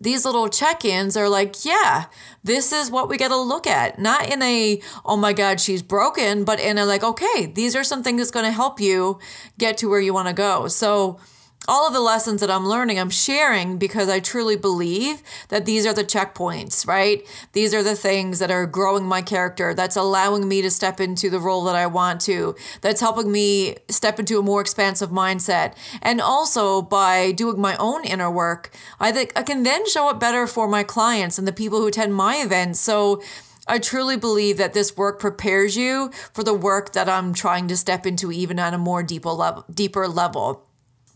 these 0.00 0.24
little 0.24 0.48
check-ins 0.48 1.16
are 1.16 1.28
like, 1.28 1.64
yeah, 1.64 2.06
this 2.42 2.72
is 2.72 2.90
what 2.90 3.08
we 3.08 3.16
got 3.16 3.28
to 3.28 3.36
look 3.36 3.68
at. 3.68 4.00
Not 4.00 4.28
in 4.32 4.42
a, 4.42 4.80
oh 5.04 5.16
my 5.16 5.32
God, 5.32 5.60
she's 5.60 5.82
broken, 5.82 6.44
but 6.44 6.58
in 6.58 6.78
a 6.78 6.84
like, 6.84 7.04
okay, 7.04 7.46
these 7.54 7.76
are 7.76 7.84
some 7.84 8.02
things 8.02 8.18
that's 8.18 8.30
going 8.32 8.46
to 8.46 8.52
help 8.52 8.80
you 8.80 9.20
get 9.58 9.78
to 9.78 9.88
where 9.88 10.00
you 10.00 10.12
want 10.12 10.28
to 10.28 10.34
go. 10.34 10.66
So 10.68 11.20
all 11.68 11.86
of 11.86 11.92
the 11.92 12.00
lessons 12.00 12.40
that 12.40 12.50
I'm 12.50 12.66
learning, 12.66 12.98
I'm 12.98 13.10
sharing 13.10 13.76
because 13.76 14.08
I 14.08 14.20
truly 14.20 14.56
believe 14.56 15.22
that 15.50 15.66
these 15.66 15.86
are 15.86 15.92
the 15.92 16.02
checkpoints, 16.02 16.86
right? 16.86 17.24
These 17.52 17.74
are 17.74 17.82
the 17.82 17.94
things 17.94 18.38
that 18.38 18.50
are 18.50 18.66
growing 18.66 19.04
my 19.04 19.20
character, 19.20 19.74
that's 19.74 19.94
allowing 19.94 20.48
me 20.48 20.62
to 20.62 20.70
step 20.70 20.98
into 20.98 21.28
the 21.28 21.38
role 21.38 21.64
that 21.64 21.76
I 21.76 21.86
want 21.86 22.22
to, 22.22 22.56
that's 22.80 23.02
helping 23.02 23.30
me 23.30 23.76
step 23.88 24.18
into 24.18 24.38
a 24.38 24.42
more 24.42 24.62
expansive 24.62 25.10
mindset. 25.10 25.74
And 26.00 26.22
also 26.22 26.80
by 26.80 27.32
doing 27.32 27.60
my 27.60 27.76
own 27.76 28.04
inner 28.04 28.30
work, 28.30 28.74
I 28.98 29.12
think 29.12 29.32
I 29.36 29.42
can 29.42 29.62
then 29.62 29.86
show 29.86 30.08
up 30.08 30.18
better 30.18 30.46
for 30.46 30.66
my 30.66 30.82
clients 30.82 31.38
and 31.38 31.46
the 31.46 31.52
people 31.52 31.80
who 31.80 31.86
attend 31.88 32.14
my 32.14 32.36
events. 32.36 32.80
So, 32.80 33.22
I 33.70 33.78
truly 33.78 34.16
believe 34.16 34.56
that 34.56 34.72
this 34.72 34.96
work 34.96 35.20
prepares 35.20 35.76
you 35.76 36.10
for 36.32 36.42
the 36.42 36.54
work 36.54 36.94
that 36.94 37.06
I'm 37.06 37.34
trying 37.34 37.68
to 37.68 37.76
step 37.76 38.06
into 38.06 38.32
even 38.32 38.58
on 38.58 38.72
a 38.72 38.78
more 38.78 39.02
deeper 39.02 39.28
level, 39.28 39.66
deeper 39.70 40.08
level. 40.08 40.67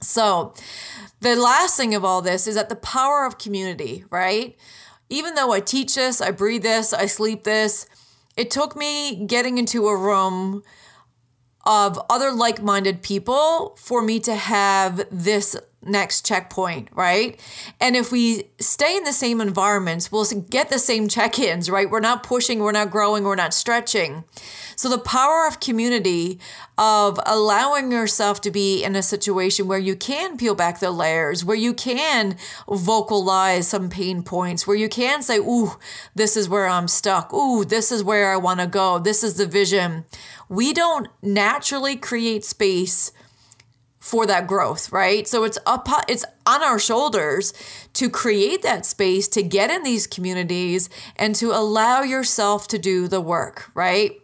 So, 0.03 0.55
the 1.21 1.37
last 1.37 1.77
thing 1.77 1.95
of 1.95 2.05
all 2.05 2.21
this 2.23 2.47
is 2.47 2.57
that 2.57 2.69
the 2.69 2.77
power 2.77 3.25
of 3.25 3.39
community, 3.39 4.05
right? 4.11 4.57
Even 5.09 5.35
though 5.35 5.53
I 5.53 5.61
teach 5.61 5.95
this, 5.95 6.21
I 6.21 6.31
breathe 6.31 6.63
this, 6.63 6.93
I 6.93 7.07
sleep 7.07 7.45
this, 7.45 7.87
it 8.37 8.51
took 8.51 8.77
me 8.77 9.27
getting 9.27 9.59
into 9.59 9.87
a 9.87 9.97
room 9.97 10.63
of 11.65 12.01
other 12.11 12.33
like 12.33 12.63
minded 12.63 13.03
people 13.03 13.77
for 13.79 14.03
me 14.03 14.19
to 14.21 14.35
have 14.35 15.07
this 15.11 15.57
next 15.85 16.27
checkpoint, 16.27 16.89
right? 16.93 17.39
And 17.81 17.97
if 17.97 18.11
we 18.11 18.45
stay 18.59 18.97
in 18.97 19.05
the 19.05 19.13
same 19.13 19.41
environments, 19.41 20.11
we'll 20.11 20.25
get 20.25 20.71
the 20.71 20.79
same 20.79 21.09
check 21.09 21.39
ins, 21.39 21.71
right? 21.71 21.89
We're 21.89 22.01
not 22.01 22.23
pushing, 22.23 22.61
we're 22.61 22.73
not 22.73 22.91
growing, 22.91 23.25
we're 23.25 23.35
not 23.37 23.55
stretching. 23.55 24.25
So, 24.77 24.89
the 24.89 24.99
power 24.99 25.47
of 25.47 25.61
community, 25.61 26.39
of 26.79 27.19
allowing 27.27 27.93
yourself 27.93 28.41
to 28.43 28.51
be 28.51 28.83
in 28.83 28.97
a 28.97 29.03
situation 29.03 29.69
where 29.69 29.79
you 29.79 29.95
can 29.95 30.37
peel 30.37 30.55
back 30.55 30.81
the 30.81 30.91
layers, 30.91 31.45
where 31.45 31.57
you 31.57 31.75
can 31.75 32.37
vocalize 32.69 33.69
some 33.69 33.89
pain 33.89 34.23
points, 34.23 34.67
where 34.67 34.77
you 34.77 34.89
can 34.89 35.23
say, 35.23 35.39
Ooh, 35.39 35.73
this 36.15 36.37
is 36.37 36.49
where 36.49 36.67
I'm 36.67 36.89
stuck. 36.89 37.33
Ooh, 37.33 37.65
this 37.65 37.93
is 37.93 38.03
where 38.03 38.33
I 38.33 38.37
want 38.37 38.61
to 38.61 38.67
go. 38.67 38.99
This 38.99 39.23
is 39.23 39.35
the 39.35 39.47
vision. 39.47 40.05
We 40.49 40.73
don't 40.73 41.09
naturally 41.23 41.97
create 41.97 42.45
space 42.45 43.13
for 44.03 44.27
that 44.27 44.49
growth, 44.49 44.91
right? 44.91 45.29
So 45.29 45.45
it's 45.45 45.59
up 45.65 45.89
it's 46.09 46.25
on 46.45 46.61
our 46.61 46.81
shoulders 46.81 47.55
to 47.93 48.11
create 48.11 48.63
that 48.63 48.85
space 48.85 49.29
to 49.29 49.45
get 49.45 49.71
in 49.71 49.85
these 49.85 50.09
communities 50.09 50.91
and 51.15 51.37
to 51.37 51.53
allow 51.53 52.03
yourself 52.03 52.67
to 52.69 52.79
do 52.79 53.07
the 53.07 53.21
work, 53.21 53.71
right? 53.75 54.22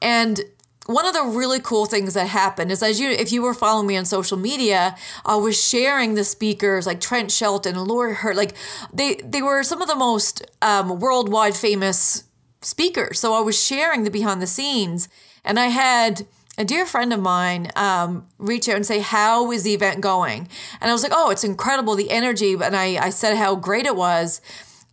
And 0.00 0.40
one 0.86 1.04
of 1.04 1.12
the 1.12 1.22
really 1.22 1.60
cool 1.60 1.84
things 1.84 2.14
that 2.14 2.28
happened 2.28 2.72
is 2.72 2.82
as 2.82 2.98
you 2.98 3.10
if 3.10 3.30
you 3.30 3.42
were 3.42 3.52
following 3.52 3.86
me 3.86 3.96
on 3.96 4.06
social 4.06 4.38
media, 4.38 4.96
I 5.26 5.36
was 5.36 5.62
sharing 5.62 6.14
the 6.14 6.24
speakers 6.24 6.86
like 6.86 7.00
Trent 7.00 7.30
Shelton 7.30 7.76
and 7.76 7.86
Lori 7.86 8.14
Hurt, 8.14 8.36
like 8.36 8.54
they 8.92 9.16
they 9.16 9.42
were 9.42 9.62
some 9.62 9.82
of 9.82 9.88
the 9.88 9.96
most 9.96 10.42
um, 10.62 10.98
worldwide 10.98 11.54
famous 11.54 12.24
speakers. 12.62 13.20
So 13.20 13.34
I 13.34 13.40
was 13.40 13.62
sharing 13.62 14.04
the 14.04 14.10
behind 14.10 14.40
the 14.40 14.46
scenes 14.46 15.08
and 15.44 15.60
I 15.60 15.66
had 15.66 16.26
a 16.58 16.64
dear 16.64 16.84
friend 16.84 17.12
of 17.12 17.20
mine 17.20 17.70
um, 17.76 18.26
reach 18.38 18.68
out 18.68 18.76
and 18.76 18.84
say, 18.84 18.98
How 18.98 19.52
is 19.52 19.62
the 19.62 19.74
event 19.74 20.00
going? 20.00 20.48
And 20.80 20.90
I 20.90 20.92
was 20.92 21.02
like, 21.02 21.12
Oh, 21.14 21.30
it's 21.30 21.44
incredible, 21.44 21.94
the 21.94 22.10
energy. 22.10 22.54
And 22.54 22.74
I, 22.74 22.96
I 22.96 23.10
said 23.10 23.36
how 23.36 23.54
great 23.54 23.86
it 23.86 23.94
was. 23.94 24.40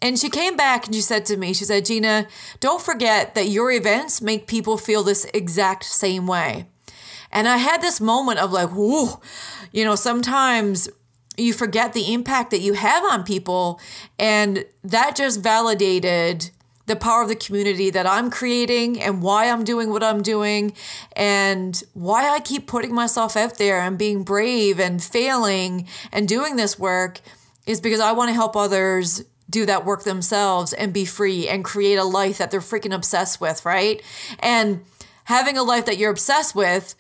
And 0.05 0.19
she 0.19 0.29
came 0.29 0.55
back 0.55 0.85
and 0.85 0.93
she 0.93 1.01
said 1.01 1.25
to 1.25 1.35
me, 1.35 1.51
She 1.51 1.65
said, 1.65 1.83
Gina, 1.83 2.27
don't 2.59 2.79
forget 2.79 3.33
that 3.33 3.47
your 3.47 3.71
events 3.71 4.21
make 4.21 4.45
people 4.45 4.77
feel 4.77 5.01
this 5.01 5.25
exact 5.33 5.83
same 5.83 6.27
way. 6.27 6.67
And 7.31 7.47
I 7.47 7.57
had 7.57 7.81
this 7.81 7.99
moment 7.99 8.37
of 8.37 8.51
like, 8.51 8.69
Whoa, 8.69 9.19
you 9.71 9.83
know, 9.83 9.95
sometimes 9.95 10.87
you 11.37 11.53
forget 11.53 11.93
the 11.93 12.13
impact 12.13 12.51
that 12.51 12.59
you 12.59 12.73
have 12.73 13.03
on 13.03 13.23
people. 13.23 13.81
And 14.19 14.65
that 14.83 15.15
just 15.15 15.41
validated 15.41 16.51
the 16.85 16.95
power 16.95 17.23
of 17.23 17.27
the 17.27 17.35
community 17.35 17.89
that 17.89 18.05
I'm 18.05 18.29
creating 18.29 19.01
and 19.01 19.23
why 19.23 19.49
I'm 19.49 19.63
doing 19.63 19.89
what 19.89 20.03
I'm 20.03 20.21
doing 20.21 20.73
and 21.15 21.81
why 21.93 22.29
I 22.29 22.41
keep 22.41 22.67
putting 22.67 22.93
myself 22.93 23.35
out 23.35 23.57
there 23.57 23.81
and 23.81 23.97
being 23.97 24.21
brave 24.21 24.79
and 24.79 25.03
failing 25.03 25.87
and 26.11 26.27
doing 26.27 26.57
this 26.57 26.77
work 26.77 27.21
is 27.65 27.81
because 27.81 27.99
I 27.99 28.11
want 28.11 28.29
to 28.29 28.35
help 28.35 28.55
others 28.55 29.23
do 29.49 29.65
that 29.65 29.85
work 29.85 30.03
themselves 30.03 30.73
and 30.73 30.93
be 30.93 31.05
free 31.05 31.47
and 31.47 31.63
create 31.63 31.97
a 31.97 32.03
life 32.03 32.37
that 32.37 32.51
they're 32.51 32.59
freaking 32.59 32.93
obsessed 32.93 33.39
with, 33.39 33.65
right? 33.65 34.01
And 34.39 34.83
having 35.25 35.57
a 35.57 35.63
life 35.63 35.85
that 35.85 35.97
you're 35.97 36.11
obsessed 36.11 36.55
with, 36.55 36.95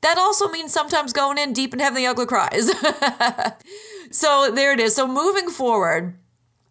that 0.00 0.18
also 0.18 0.48
means 0.48 0.72
sometimes 0.72 1.12
going 1.12 1.38
in 1.38 1.52
deep 1.52 1.72
and 1.72 1.80
having 1.80 2.02
the 2.02 2.06
ugly 2.06 2.26
cries. 2.26 2.70
so 4.10 4.50
there 4.50 4.72
it 4.72 4.80
is. 4.80 4.94
So 4.94 5.06
moving 5.06 5.48
forward, 5.50 6.18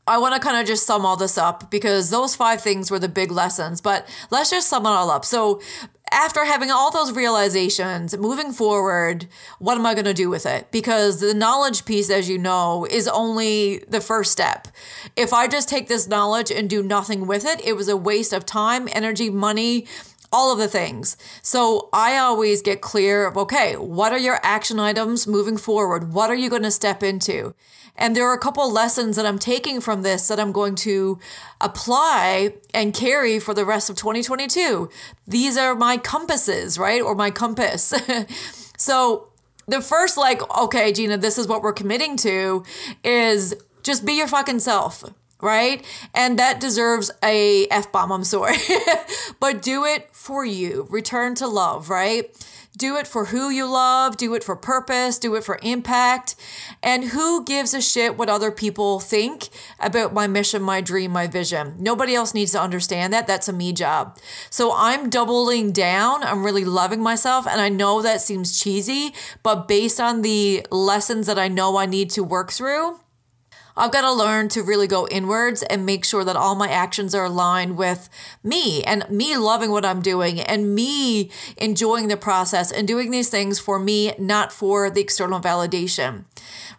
I 0.06 0.17
want 0.17 0.36
to 0.36 0.41
kind 0.41 0.58
of 0.60 0.67
just 0.67 0.86
sum 0.86 1.06
all 1.06 1.15
this 1.15 1.38
up 1.38 1.71
because 1.71 2.10
those 2.10 2.36
five 2.36 2.62
things 2.62 2.91
were 2.91 2.99
the 2.99 3.08
big 3.08 3.32
lessons, 3.32 3.80
but 3.80 4.08
let's 4.32 4.49
just 4.49 4.67
sum 4.67 4.86
it 4.86 4.89
all 4.89 5.10
up. 5.10 5.23
So, 5.23 5.62
after 6.13 6.45
having 6.45 6.71
all 6.71 6.91
those 6.91 7.12
realizations, 7.12 8.15
moving 8.17 8.54
forward, 8.54 9.28
what 9.60 9.78
am 9.78 9.86
I 9.86 9.93
going 9.93 10.06
to 10.06 10.13
do 10.13 10.30
with 10.30 10.45
it? 10.45 10.71
Because 10.71 11.19
the 11.19 11.34
knowledge 11.34 11.86
piece, 11.86 12.10
as 12.10 12.30
you 12.30 12.38
know, 12.38 12.86
is 12.89 13.08
only 13.08 13.80
the 13.88 13.99
first 13.99 14.32
step. 14.32 14.67
If 15.15 15.34
I 15.34 15.47
just 15.47 15.67
take 15.67 15.88
this 15.88 16.08
knowledge 16.08 16.52
and 16.52 16.69
do 16.69 16.84
nothing 16.84 17.26
with 17.26 17.45
it, 17.45 17.65
it 17.65 17.73
was 17.73 17.89
a 17.89 17.97
waste 17.97 18.32
of 18.32 18.45
time, 18.45 18.88
energy, 18.93 19.30
money, 19.30 19.88
all 20.32 20.52
of 20.52 20.58
the 20.58 20.67
things. 20.67 21.17
So 21.41 21.89
I 21.93 22.17
always 22.17 22.62
get 22.62 22.82
clear 22.82 23.28
of 23.28 23.38
okay, 23.38 23.76
what 23.76 24.12
are 24.12 24.17
your 24.17 24.39
action 24.43 24.80
items 24.80 25.28
moving 25.28 25.58
forward? 25.58 26.13
What 26.13 26.30
are 26.30 26.36
you 26.36 26.49
going 26.49 26.63
to 26.63 26.71
step 26.71 27.04
into? 27.04 27.54
And 27.96 28.16
there 28.16 28.28
are 28.28 28.34
a 28.34 28.40
couple 28.40 28.72
lessons 28.72 29.16
that 29.16 29.26
I'm 29.26 29.38
taking 29.38 29.80
from 29.80 30.02
this 30.02 30.28
that 30.28 30.40
I'm 30.40 30.52
going 30.52 30.76
to 30.76 31.20
apply 31.62 32.54
and 32.74 32.94
carry 32.94 33.40
for 33.40 33.54
the 33.54 33.66
rest 33.66 33.90
of 33.90 33.96
2022. 33.96 34.90
These 35.28 35.58
are 35.58 35.76
my 35.76 35.98
compasses, 35.98 36.80
right? 36.80 37.02
Or 37.02 37.14
my 37.14 37.30
compass. 37.30 37.94
so 38.78 39.30
the 39.68 39.82
first, 39.82 40.18
like, 40.18 40.42
okay, 40.58 40.92
Gina, 40.92 41.18
this 41.18 41.38
is 41.38 41.48
what 41.48 41.62
we're 41.62 41.74
committing 41.74 42.18
to 42.18 42.64
is 43.04 43.56
just 43.84 44.06
be 44.06 44.14
your 44.14 44.28
fucking 44.28 44.60
self 44.60 45.04
right? 45.44 45.86
And 46.14 46.40
that 46.40 46.62
deserves 46.62 47.12
a 47.22 47.68
F 47.68 47.92
bomb, 47.92 48.14
I'm 48.14 48.24
sorry. 48.24 48.56
but 49.42 49.62
do 49.62 49.84
it 49.84 50.08
for 50.14 50.46
you. 50.46 50.88
Return 50.90 51.36
to 51.36 51.48
love, 51.48 51.90
right? 51.90 52.32
Do 52.76 52.98
it 52.98 53.06
for 53.06 53.26
who 53.26 53.50
you 53.50 53.66
love, 53.68 54.18
do 54.18 54.34
it 54.34 54.44
for 54.44 54.56
purpose, 54.56 55.20
do 55.20 55.36
it 55.36 55.44
for 55.44 55.60
impact. 55.62 56.36
And 56.82 57.06
who 57.06 57.44
gives 57.44 57.76
a 57.76 57.82
shit 57.82 58.18
what 58.18 58.30
other 58.30 58.50
people 58.50 59.00
think 59.00 59.50
about 59.80 60.12
my 60.14 60.26
mission, 60.26 60.64
my 60.64 60.82
dream, 60.82 61.12
my 61.12 61.28
vision? 61.28 61.76
Nobody 61.78 62.16
else 62.16 62.34
needs 62.34 62.52
to 62.54 62.62
understand 62.62 63.14
that. 63.14 63.28
That's 63.28 63.48
a 63.48 63.54
me 63.54 63.74
job. 63.74 64.18
So 64.50 64.74
I'm 64.76 65.12
doubling 65.12 65.72
down. 65.72 66.24
I'm 66.24 66.44
really 66.44 66.66
loving 66.66 67.02
myself. 67.02 67.46
And 67.46 67.62
I 67.62 67.70
know 67.70 68.02
that 68.02 68.22
seems 68.22 68.60
cheesy, 68.60 69.14
but 69.44 69.68
based 69.68 70.00
on 70.00 70.24
the 70.24 70.66
lessons 70.72 71.28
that 71.28 71.38
I 71.38 71.50
know 71.50 71.78
I 71.78 71.86
need 71.86 72.10
to 72.12 72.24
work 72.24 72.52
through, 72.52 73.00
I've 73.76 73.92
got 73.92 74.02
to 74.02 74.14
learn 74.14 74.50
to 74.50 74.62
really 74.62 74.88
go 74.88 75.08
inwards 75.08 75.64
and 75.64 75.86
make 75.86 76.06
sure 76.06 76.24
that 76.24 76.36
all 76.36 76.56
my 76.56 76.70
actions 76.70 77.16
are 77.16 77.26
aligned 77.26 77.78
with 77.78 78.10
me 78.44 78.84
and 78.84 79.10
me 79.10 79.36
loving 79.38 79.72
what 79.72 79.86
I'm 79.86 80.02
doing 80.02 80.40
and 80.40 80.76
me 80.76 81.32
enjoying 81.58 82.08
the 82.08 82.18
process 82.18 82.72
and 82.72 82.88
doing 82.88 83.12
these 83.12 83.30
things 83.30 83.60
for 83.60 83.80
me, 83.80 84.14
not 84.20 84.52
for 84.52 84.90
the 84.90 85.02
external 85.02 85.40
validation. 85.40 86.26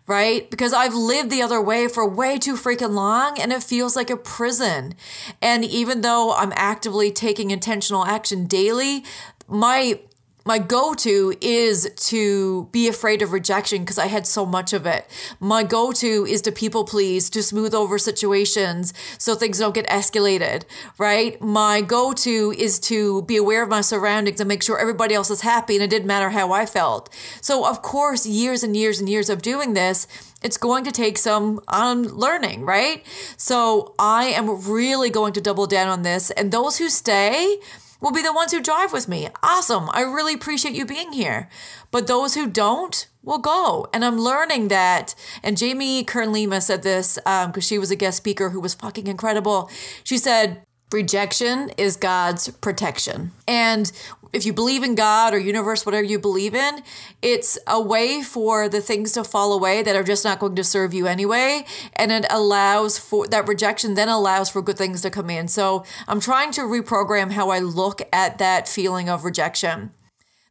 Right? 0.06 0.50
Because 0.50 0.74
I've 0.74 0.94
lived 0.94 1.30
the 1.30 1.40
other 1.40 1.62
way 1.62 1.88
for 1.88 2.06
way 2.06 2.38
too 2.38 2.56
freaking 2.56 2.92
long 2.92 3.40
and 3.40 3.52
it 3.52 3.62
feels 3.62 3.96
like 3.96 4.10
a 4.10 4.18
prison. 4.18 4.94
And 5.40 5.64
even 5.64 6.02
though 6.02 6.34
I'm 6.34 6.52
actively 6.56 7.10
taking 7.10 7.50
intentional 7.50 8.04
action 8.04 8.44
daily, 8.46 9.02
my 9.48 10.00
my 10.44 10.58
go-to 10.58 11.34
is 11.40 11.90
to 11.96 12.68
be 12.70 12.88
afraid 12.88 13.22
of 13.22 13.32
rejection 13.32 13.80
because 13.80 13.98
I 13.98 14.06
had 14.06 14.26
so 14.26 14.44
much 14.44 14.72
of 14.72 14.84
it. 14.86 15.08
My 15.40 15.62
go-to 15.62 16.26
is 16.26 16.42
to 16.42 16.52
people 16.52 16.84
please, 16.84 17.30
to 17.30 17.42
smooth 17.42 17.74
over 17.74 17.98
situations 17.98 18.92
so 19.18 19.34
things 19.34 19.58
don't 19.58 19.74
get 19.74 19.86
escalated, 19.88 20.64
right? 20.98 21.40
My 21.40 21.80
go-to 21.80 22.54
is 22.56 22.78
to 22.80 23.22
be 23.22 23.36
aware 23.36 23.62
of 23.62 23.68
my 23.68 23.80
surroundings 23.80 24.40
and 24.40 24.48
make 24.48 24.62
sure 24.62 24.78
everybody 24.78 25.14
else 25.14 25.30
is 25.30 25.40
happy 25.40 25.74
and 25.74 25.82
it 25.82 25.90
didn't 25.90 26.08
matter 26.08 26.30
how 26.30 26.52
I 26.52 26.66
felt. 26.66 27.08
So 27.40 27.66
of 27.66 27.80
course, 27.80 28.26
years 28.26 28.62
and 28.62 28.76
years 28.76 29.00
and 29.00 29.08
years 29.08 29.30
of 29.30 29.40
doing 29.40 29.74
this, 29.74 30.06
it's 30.42 30.58
going 30.58 30.84
to 30.84 30.92
take 30.92 31.16
some 31.16 31.60
unlearning, 31.68 32.66
right? 32.66 33.02
So 33.38 33.94
I 33.98 34.24
am 34.26 34.68
really 34.70 35.08
going 35.08 35.32
to 35.32 35.40
double 35.40 35.66
down 35.66 35.88
on 35.88 36.02
this 36.02 36.30
and 36.32 36.52
those 36.52 36.76
who 36.76 36.90
stay, 36.90 37.56
will 38.04 38.12
be 38.12 38.22
the 38.22 38.34
ones 38.34 38.52
who 38.52 38.60
drive 38.60 38.92
with 38.92 39.08
me. 39.08 39.28
Awesome. 39.42 39.88
I 39.92 40.02
really 40.02 40.34
appreciate 40.34 40.74
you 40.74 40.84
being 40.84 41.12
here. 41.12 41.48
But 41.90 42.06
those 42.06 42.34
who 42.34 42.46
don't 42.46 43.08
will 43.22 43.38
go. 43.38 43.88
And 43.94 44.04
I'm 44.04 44.20
learning 44.20 44.68
that. 44.68 45.14
And 45.42 45.56
Jamie 45.56 46.04
Kern 46.04 46.30
Lima 46.30 46.60
said 46.60 46.82
this 46.82 47.14
because 47.24 47.56
um, 47.56 47.60
she 47.60 47.78
was 47.78 47.90
a 47.90 47.96
guest 47.96 48.18
speaker 48.18 48.50
who 48.50 48.60
was 48.60 48.74
fucking 48.74 49.06
incredible. 49.06 49.70
She 50.04 50.18
said, 50.18 50.63
Rejection 50.94 51.70
is 51.76 51.96
God's 51.96 52.50
protection. 52.50 53.32
And 53.48 53.90
if 54.32 54.46
you 54.46 54.52
believe 54.52 54.84
in 54.84 54.94
God 54.94 55.34
or 55.34 55.38
universe, 55.38 55.84
whatever 55.84 56.04
you 56.04 56.20
believe 56.20 56.54
in, 56.54 56.84
it's 57.20 57.58
a 57.66 57.82
way 57.82 58.22
for 58.22 58.68
the 58.68 58.80
things 58.80 59.10
to 59.12 59.24
fall 59.24 59.52
away 59.52 59.82
that 59.82 59.96
are 59.96 60.04
just 60.04 60.24
not 60.24 60.38
going 60.38 60.54
to 60.54 60.62
serve 60.62 60.94
you 60.94 61.08
anyway. 61.08 61.66
And 61.94 62.12
it 62.12 62.26
allows 62.30 62.96
for 62.96 63.26
that 63.26 63.48
rejection, 63.48 63.94
then 63.94 64.08
allows 64.08 64.48
for 64.48 64.62
good 64.62 64.78
things 64.78 65.00
to 65.00 65.10
come 65.10 65.30
in. 65.30 65.48
So 65.48 65.84
I'm 66.06 66.20
trying 66.20 66.52
to 66.52 66.60
reprogram 66.60 67.32
how 67.32 67.50
I 67.50 67.58
look 67.58 68.00
at 68.12 68.38
that 68.38 68.68
feeling 68.68 69.08
of 69.08 69.24
rejection. 69.24 69.90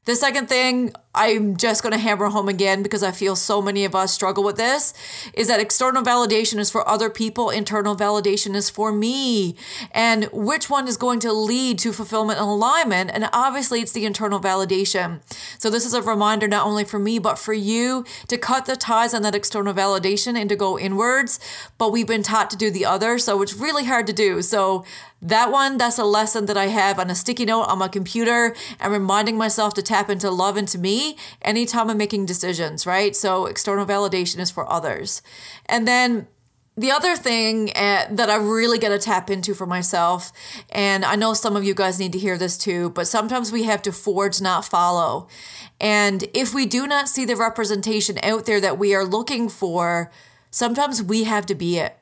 The 0.03 0.17
second 0.17 0.49
thing 0.49 0.93
I'm 1.15 1.57
just 1.57 1.83
going 1.83 1.93
to 1.93 1.99
hammer 1.99 2.29
home 2.29 2.49
again 2.49 2.81
because 2.81 3.03
I 3.03 3.11
feel 3.11 3.35
so 3.35 3.61
many 3.61 3.85
of 3.85 3.93
us 3.93 4.11
struggle 4.11 4.43
with 4.43 4.55
this 4.55 4.95
is 5.35 5.47
that 5.47 5.59
external 5.59 6.01
validation 6.01 6.57
is 6.57 6.71
for 6.71 6.87
other 6.89 7.07
people, 7.07 7.51
internal 7.51 7.95
validation 7.95 8.55
is 8.55 8.71
for 8.71 8.91
me. 8.91 9.55
And 9.91 10.27
which 10.33 10.71
one 10.71 10.87
is 10.87 10.97
going 10.97 11.19
to 11.19 11.31
lead 11.31 11.77
to 11.79 11.93
fulfillment 11.93 12.39
and 12.39 12.47
alignment? 12.47 13.11
And 13.13 13.29
obviously, 13.31 13.81
it's 13.81 13.91
the 13.91 14.05
internal 14.05 14.39
validation. 14.39 15.21
So, 15.59 15.69
this 15.69 15.85
is 15.85 15.93
a 15.93 16.01
reminder 16.01 16.47
not 16.47 16.65
only 16.65 16.83
for 16.83 16.97
me, 16.97 17.19
but 17.19 17.37
for 17.37 17.53
you 17.53 18.05
to 18.27 18.37
cut 18.37 18.65
the 18.65 18.75
ties 18.75 19.13
on 19.13 19.21
that 19.21 19.35
external 19.35 19.73
validation 19.73 20.35
and 20.35 20.49
to 20.49 20.55
go 20.55 20.79
inwards. 20.79 21.39
But 21.77 21.91
we've 21.91 22.07
been 22.07 22.23
taught 22.23 22.49
to 22.51 22.57
do 22.57 22.71
the 22.71 22.85
other. 22.85 23.19
So, 23.19 23.43
it's 23.43 23.53
really 23.53 23.85
hard 23.85 24.07
to 24.07 24.13
do. 24.13 24.41
So, 24.41 24.83
that 25.21 25.51
one, 25.51 25.77
that's 25.77 25.97
a 25.97 26.03
lesson 26.03 26.47
that 26.47 26.57
I 26.57 26.67
have 26.67 26.99
on 26.99 27.09
a 27.09 27.15
sticky 27.15 27.45
note 27.45 27.63
on 27.63 27.77
my 27.77 27.87
computer 27.87 28.53
and 28.77 28.91
reminding 28.91 29.37
myself 29.37 29.73
to 29.75 29.81
tap 29.81 30.09
into 30.09 30.29
love 30.29 30.57
into 30.57 30.77
me 30.77 31.02
anytime 31.41 31.89
I'm 31.89 31.97
making 31.97 32.25
decisions, 32.25 32.85
right? 32.85 33.15
So 33.15 33.45
external 33.45 33.85
validation 33.85 34.39
is 34.39 34.51
for 34.51 34.69
others. 34.71 35.21
And 35.65 35.87
then 35.87 36.27
the 36.75 36.91
other 36.91 37.15
thing 37.15 37.69
uh, 37.75 38.07
that 38.09 38.29
I 38.29 38.35
really 38.37 38.79
got 38.79 38.89
to 38.89 38.97
tap 38.97 39.29
into 39.29 39.53
for 39.53 39.67
myself, 39.67 40.31
and 40.71 41.05
I 41.05 41.15
know 41.15 41.33
some 41.33 41.55
of 41.55 41.63
you 41.63 41.75
guys 41.75 41.99
need 41.99 42.13
to 42.13 42.19
hear 42.19 42.37
this 42.37 42.57
too, 42.57 42.89
but 42.91 43.07
sometimes 43.07 43.51
we 43.51 43.63
have 43.63 43.81
to 43.83 43.91
forge, 43.91 44.41
not 44.41 44.65
follow. 44.65 45.27
And 45.79 46.23
if 46.33 46.53
we 46.53 46.65
do 46.65 46.87
not 46.87 47.09
see 47.09 47.25
the 47.25 47.35
representation 47.35 48.17
out 48.23 48.45
there 48.45 48.59
that 48.59 48.79
we 48.79 48.95
are 48.95 49.05
looking 49.05 49.49
for, 49.49 50.11
sometimes 50.49 51.03
we 51.03 51.25
have 51.25 51.45
to 51.47 51.55
be 51.55 51.77
it 51.77 51.97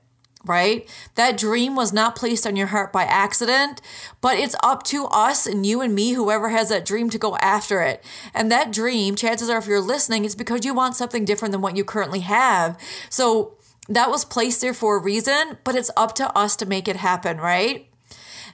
right? 0.45 0.88
That 1.15 1.38
dream 1.38 1.75
was 1.75 1.93
not 1.93 2.15
placed 2.15 2.47
on 2.47 2.56
your 2.56 2.67
heart 2.67 2.91
by 2.91 3.04
accident, 3.04 3.82
but 4.21 4.38
it's 4.38 4.56
up 4.63 4.84
to 4.84 5.06
us 5.06 5.45
and 5.45 5.65
you 5.65 5.82
and 5.82 5.93
me, 5.93 6.13
whoever 6.13 6.49
has 6.49 6.69
that 6.69 6.86
dream, 6.86 7.10
to 7.12 7.17
go 7.17 7.36
after 7.38 7.82
it. 7.82 8.04
And 8.34 8.51
that 8.51 8.71
dream, 8.71 9.15
chances 9.15 9.49
are, 9.49 9.58
if 9.58 9.67
you're 9.67 9.82
listening, 9.82 10.25
it's 10.25 10.36
because 10.36 10.65
you 10.65 10.73
want 10.73 10.95
something 10.95 11.25
different 11.25 11.51
than 11.51 11.62
what 11.62 11.77
you 11.77 11.84
currently 11.84 12.21
have. 12.21 12.77
So 13.10 13.58
that 13.89 14.10
was 14.10 14.25
placed 14.25 14.62
there 14.62 14.73
for 14.73 14.97
a 14.97 15.01
reason, 15.01 15.58
but 15.63 15.75
it's 15.75 15.91
up 15.97 16.15
to 16.15 16.36
us 16.38 16.56
to 16.58 16.65
make 16.65 16.88
it 16.88 16.97
happen, 16.97 17.38
right? 17.38 17.88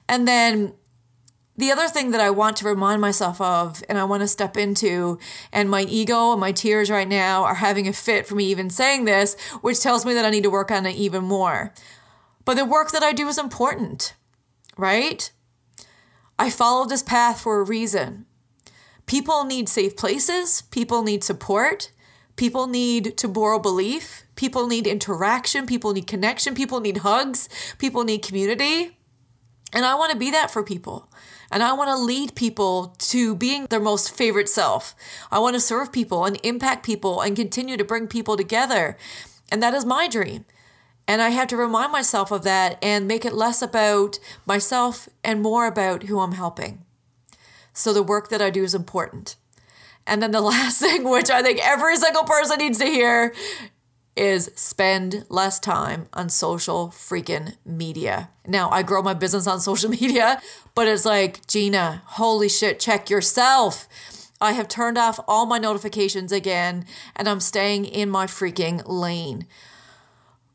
And 0.10 0.28
then 0.28 0.74
the 1.58 1.72
other 1.72 1.88
thing 1.88 2.12
that 2.12 2.22
I 2.22 2.30
want 2.30 2.58
to 2.58 2.66
remind 2.68 3.02
myself 3.02 3.42
of 3.42 3.84
and 3.90 3.98
I 3.98 4.04
want 4.04 4.22
to 4.22 4.28
step 4.28 4.56
into, 4.56 5.18
and 5.52 5.70
my 5.70 5.82
ego 5.82 6.32
and 6.32 6.40
my 6.40 6.52
tears 6.52 6.92
right 6.92 7.08
now 7.08 7.44
are 7.44 7.56
having 7.56 7.88
a 7.88 7.94
fit 7.94 8.28
for 8.28 8.36
me 8.36 8.46
even 8.46 8.70
saying 8.70 9.06
this, 9.06 9.36
which 9.62 9.82
tells 9.82 10.06
me 10.06 10.14
that 10.14 10.26
I 10.26 10.30
need 10.30 10.44
to 10.44 10.52
work 10.52 10.70
on 10.70 10.86
it 10.86 10.96
even 10.96 11.24
more. 11.24 11.74
But 12.46 12.56
the 12.56 12.66
work 12.66 12.92
that 12.92 13.04
I 13.04 13.12
do 13.12 13.28
is 13.28 13.40
important, 13.40 14.14
right? 14.78 15.32
I 16.38 16.52
followed 16.52 16.90
this 16.90 17.02
path 17.02 17.42
for 17.42 17.60
a 17.60 17.66
reason. 17.66 18.28
People 19.08 19.44
need 19.44 19.68
safe 19.68 19.98
places, 19.98 20.62
people 20.62 21.02
need 21.02 21.24
support, 21.24 21.92
people 22.36 22.68
need 22.68 23.18
to 23.18 23.28
borrow 23.28 23.58
belief, 23.58 24.24
people 24.36 24.68
need 24.68 24.86
interaction, 24.86 25.66
people 25.66 25.94
need 25.94 26.06
connection, 26.06 26.54
people 26.54 26.82
need 26.82 26.98
hugs, 26.98 27.50
people 27.80 28.04
need 28.04 28.22
community. 28.22 28.98
And 29.74 29.86
I 29.86 29.96
want 29.96 30.12
to 30.12 30.18
be 30.18 30.30
that 30.32 30.52
for 30.52 30.64
people. 30.64 31.10
And 31.52 31.64
I 31.64 31.74
want 31.74 31.90
to 31.90 31.98
lead 31.98 32.36
people 32.36 32.96
to 33.00 33.36
being 33.36 33.66
their 33.66 33.80
most 33.80 34.12
favorite 34.12 34.50
self. 34.50 34.96
I 35.32 35.40
want 35.40 35.56
to 35.56 35.60
serve 35.60 35.92
people 35.92 36.26
and 36.26 36.40
impact 36.44 36.86
people 36.86 37.22
and 37.22 37.36
continue 37.36 37.78
to 37.78 37.84
bring 37.84 38.08
people 38.08 38.36
together. 38.38 38.98
And 39.52 39.64
that 39.64 39.74
is 39.74 39.86
my 39.86 40.08
dream. 40.08 40.46
And 41.08 41.22
I 41.22 41.30
have 41.30 41.48
to 41.50 41.58
remind 41.58 41.92
myself 41.92 42.32
of 42.32 42.44
that 42.44 42.78
and 42.84 43.08
make 43.08 43.24
it 43.24 43.34
less 43.34 43.62
about 43.62 44.20
myself 44.46 45.08
and 45.24 45.42
more 45.42 45.66
about 45.66 46.04
who 46.04 46.20
I'm 46.20 46.34
helping. 46.34 46.84
So 47.72 47.94
the 47.94 48.04
work 48.04 48.30
that 48.30 48.42
I 48.42 48.50
do 48.50 48.64
is 48.64 48.76
important. 48.76 49.38
And 50.06 50.22
then 50.22 50.32
the 50.32 50.42
last 50.54 50.80
thing, 50.80 51.10
which 51.10 51.30
I 51.30 51.42
think 51.42 51.60
every 51.66 51.96
single 51.96 52.24
person 52.24 52.58
needs 52.58 52.80
to 52.80 52.86
hear, 52.86 53.34
is 54.18 54.52
spend 54.56 55.26
less 55.30 55.60
time 55.60 56.08
on 56.14 56.30
social 56.30 56.90
freaking 56.90 57.56
media. 57.66 58.30
Now, 58.46 58.70
I 58.70 58.84
grow 58.84 59.02
my 59.02 59.14
business 59.14 59.48
on 59.48 59.60
social 59.62 59.90
media, 59.90 60.42
but 60.76 60.88
it's 60.88 61.06
like, 61.06 61.46
Gina, 61.48 62.02
holy 62.06 62.50
shit, 62.50 62.80
check 62.80 63.10
yourself. 63.10 63.88
I 64.40 64.52
have 64.52 64.68
turned 64.68 64.98
off 64.98 65.20
all 65.28 65.46
my 65.46 65.58
notifications 65.58 66.32
again 66.32 66.86
and 67.16 67.28
I'm 67.28 67.40
staying 67.40 67.86
in 67.86 68.10
my 68.10 68.28
freaking 68.28 68.84
lane. 68.86 69.48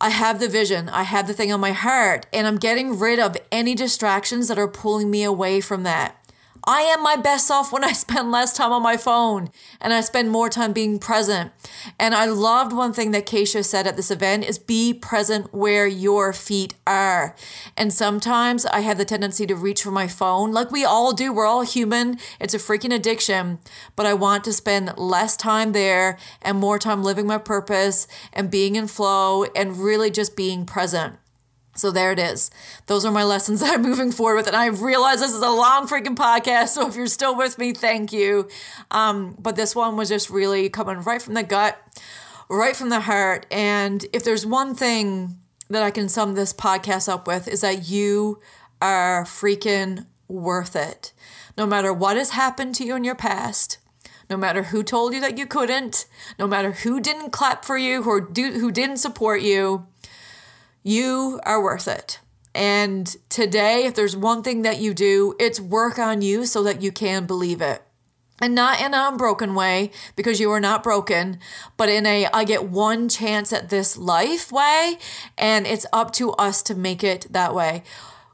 I 0.01 0.11
have 0.11 0.41
the 0.41 0.49
vision, 0.49 0.89
I 0.89 1.05
have 1.05 1.29
the 1.29 1.33
thing 1.33 1.53
on 1.53 1.61
my 1.61 1.71
heart, 1.71 2.27
and 2.33 2.45
I'm 2.45 2.57
getting 2.57 2.99
rid 2.99 3.21
of 3.21 3.37
any 3.53 3.77
distractions 3.77 4.49
that 4.49 4.59
are 4.59 4.67
pulling 4.67 5.13
me 5.13 5.23
away 5.23 5.61
from 5.61 5.85
that. 5.85 6.22
I 6.65 6.83
am 6.83 7.03
my 7.03 7.17
best 7.17 7.47
self 7.47 7.73
when 7.73 7.85
I 7.85 7.93
spend 7.93 8.31
less 8.31 8.53
time 8.53 8.73
on 8.73 8.83
my 8.83 8.97
phone 8.97 9.51
and 9.81 9.93
I 9.93 10.01
spend 10.01 10.31
more 10.31 10.49
time 10.49 10.73
being 10.73 10.99
present. 10.99 11.53
And 11.99 12.15
I 12.15 12.27
loved 12.27 12.73
one 12.73 12.93
thing 12.93 13.11
that 13.13 13.27
Keisha 13.27 13.65
said 13.65 13.87
at 13.87 13.97
this 13.97 14.11
event 14.11 14.45
is 14.45 14.59
be 14.59 14.95
present 14.95 15.53
where 15.53 15.87
your 15.87 16.33
feet 16.33 16.75
are. 16.87 17.35
And 17.77 17.93
sometimes 17.93 18.65
I 18.67 18.81
have 18.81 18.99
the 18.99 19.05
tendency 19.05 19.47
to 19.47 19.57
reach 19.57 19.83
for 19.83 19.91
my 19.91 20.07
phone 20.09 20.53
like 20.53 20.71
we 20.71 20.85
all 20.85 21.13
do. 21.13 21.33
We're 21.33 21.47
all 21.47 21.63
human. 21.63 22.19
It's 22.41 22.55
a 22.55 22.59
freaking 22.59 22.95
addiction. 22.95 23.59
But 23.97 24.07
I 24.07 24.15
want 24.15 24.45
to 24.45 24.53
spend 24.53 24.97
less 24.97 25.37
time 25.37 25.73
there 25.73 26.19
and 26.41 26.59
more 26.59 26.79
time 26.79 27.03
living 27.03 27.27
my 27.27 27.39
purpose 27.39 28.07
and 28.33 28.51
being 28.51 28.77
in 28.77 28.87
flow 28.87 29.45
and 29.57 29.79
really 29.79 30.11
just 30.11 30.37
being 30.37 30.65
present. 30.67 31.17
So 31.83 31.91
there 31.91 32.13
it 32.13 32.21
is. 32.21 32.49
Those 32.87 33.05
are 33.05 33.11
my 33.11 33.25
lessons 33.25 33.59
that 33.59 33.75
I'm 33.75 33.83
moving 33.83 34.13
forward 34.13 34.37
with. 34.37 34.47
And 34.47 34.55
I 34.55 34.67
realize 34.67 35.19
this 35.19 35.35
is 35.35 35.43
a 35.43 35.51
long 35.51 35.89
freaking 35.89 36.15
podcast. 36.15 36.69
So 36.69 36.87
if 36.87 36.95
you're 36.95 37.09
still 37.09 37.37
with 37.37 37.59
me, 37.59 37.73
thank 37.73 38.13
you. 38.13 38.49
Um, 38.93 39.35
but 39.37 39.57
this 39.57 39.75
one 39.75 39.97
was 39.97 40.09
just 40.09 40.31
really 40.31 40.69
coming 40.69 40.99
right 40.99 41.21
from 41.21 41.35
the 41.35 41.43
gut, 41.43 41.77
right 42.49 42.77
from 42.77 42.91
the 42.91 43.01
heart. 43.01 43.47
And 43.51 44.07
if 44.13 44.23
there's 44.23 44.47
one 44.47 44.77
thing 44.77 45.41
that 45.71 45.83
I 45.83 45.91
can 45.91 46.09
sum 46.09 46.35
this 46.35 46.53
podcast 46.53 47.09
up 47.09 47.27
with, 47.27 47.49
is 47.49 47.63
that 47.63 47.89
you 47.89 48.39
are 48.81 49.25
freaking 49.25 50.07
worth 50.29 50.77
it. 50.77 51.13
No 51.59 51.67
matter 51.67 51.93
what 51.93 52.17
has 52.17 52.31
happened 52.31 52.77
to 52.77 52.85
you 52.85 52.95
in 52.95 53.03
your 53.03 53.17
past, 53.17 53.79
no 54.31 54.37
matter 54.37 54.63
who 54.63 54.85
told 54.85 55.15
you 55.15 55.21
that 55.21 55.37
you 55.37 55.47
couldn't, 55.47 56.07
no 56.39 56.47
matter 56.47 56.71
who 56.71 57.01
didn't 57.01 57.33
clap 57.33 57.65
for 57.65 57.77
you 57.77 58.05
or 58.05 58.21
do, 58.21 58.53
who 58.53 58.71
didn't 58.71 58.99
support 58.99 59.43
you, 59.43 59.89
you 60.83 61.41
are 61.45 61.63
worth 61.63 61.89
it. 61.89 62.21
And 62.55 63.15
today, 63.29 63.85
if 63.85 63.95
there's 63.95 64.17
one 64.17 64.43
thing 64.43 64.63
that 64.63 64.79
you 64.79 64.93
do, 64.93 65.35
it's 65.41 65.61
work 65.61 65.99
on 65.99 66.21
you 66.23 66.45
so 66.45 66.63
that 66.65 66.83
you 66.83 66.93
can 66.93 67.27
believe 67.27 67.63
it. 67.63 67.83
And 68.41 68.55
not 68.55 68.81
in 68.81 68.87
an 68.87 68.95
unbroken 68.95 69.55
way, 69.55 69.93
because 70.17 70.41
you 70.41 70.51
are 70.51 70.61
not 70.61 70.83
broken, 70.83 71.39
but 71.77 71.89
in 71.89 72.05
a 72.07 72.27
I 72.27 72.45
get 72.45 72.65
one 72.65 73.09
chance 73.09 73.53
at 73.53 73.71
this 73.71 73.97
life 73.97 74.51
way, 74.51 74.99
and 75.39 75.67
it's 75.67 75.87
up 75.93 76.13
to 76.15 76.33
us 76.33 76.63
to 76.65 76.75
make 76.75 77.05
it 77.05 77.29
that 77.31 77.55
way. 77.55 77.85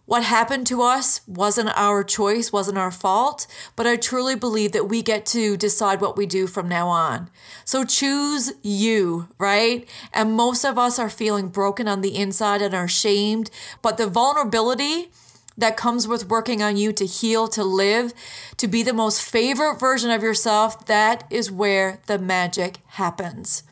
What 0.08 0.24
happened 0.24 0.66
to 0.68 0.80
us 0.80 1.20
wasn't 1.26 1.68
our 1.76 2.02
choice, 2.02 2.50
wasn't 2.50 2.78
our 2.78 2.90
fault, 2.90 3.46
but 3.76 3.86
I 3.86 3.96
truly 3.96 4.34
believe 4.34 4.72
that 4.72 4.88
we 4.88 5.02
get 5.02 5.26
to 5.26 5.54
decide 5.54 6.00
what 6.00 6.16
we 6.16 6.24
do 6.24 6.46
from 6.46 6.66
now 6.66 6.88
on. 6.88 7.28
So 7.66 7.84
choose 7.84 8.54
you, 8.62 9.28
right? 9.36 9.86
And 10.14 10.32
most 10.34 10.64
of 10.64 10.78
us 10.78 10.98
are 10.98 11.10
feeling 11.10 11.48
broken 11.48 11.86
on 11.86 12.00
the 12.00 12.16
inside 12.16 12.62
and 12.62 12.74
are 12.74 12.88
shamed, 12.88 13.50
but 13.82 13.98
the 13.98 14.06
vulnerability 14.06 15.10
that 15.58 15.76
comes 15.76 16.08
with 16.08 16.30
working 16.30 16.62
on 16.62 16.78
you 16.78 16.90
to 16.94 17.04
heal, 17.04 17.46
to 17.48 17.62
live, 17.62 18.14
to 18.56 18.66
be 18.66 18.82
the 18.82 18.94
most 18.94 19.20
favorite 19.20 19.78
version 19.78 20.10
of 20.10 20.22
yourself, 20.22 20.86
that 20.86 21.24
is 21.28 21.52
where 21.52 22.00
the 22.06 22.18
magic 22.18 22.78
happens. 22.92 23.62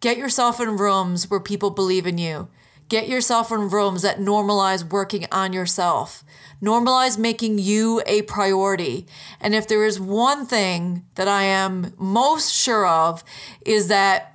Get 0.00 0.18
yourself 0.18 0.60
in 0.60 0.76
rooms 0.76 1.30
where 1.30 1.40
people 1.40 1.70
believe 1.70 2.06
in 2.06 2.18
you. 2.18 2.48
Get 2.88 3.08
yourself 3.08 3.50
in 3.50 3.70
rooms 3.70 4.02
that 4.02 4.18
normalize 4.18 4.88
working 4.90 5.26
on 5.32 5.52
yourself. 5.52 6.22
Normalize 6.62 7.18
making 7.18 7.58
you 7.58 8.02
a 8.06 8.22
priority. 8.22 9.06
And 9.40 9.54
if 9.54 9.66
there 9.66 9.84
is 9.84 9.98
one 9.98 10.46
thing 10.46 11.04
that 11.14 11.28
I 11.28 11.44
am 11.44 11.94
most 11.98 12.52
sure 12.52 12.86
of, 12.86 13.24
is 13.64 13.88
that 13.88 14.33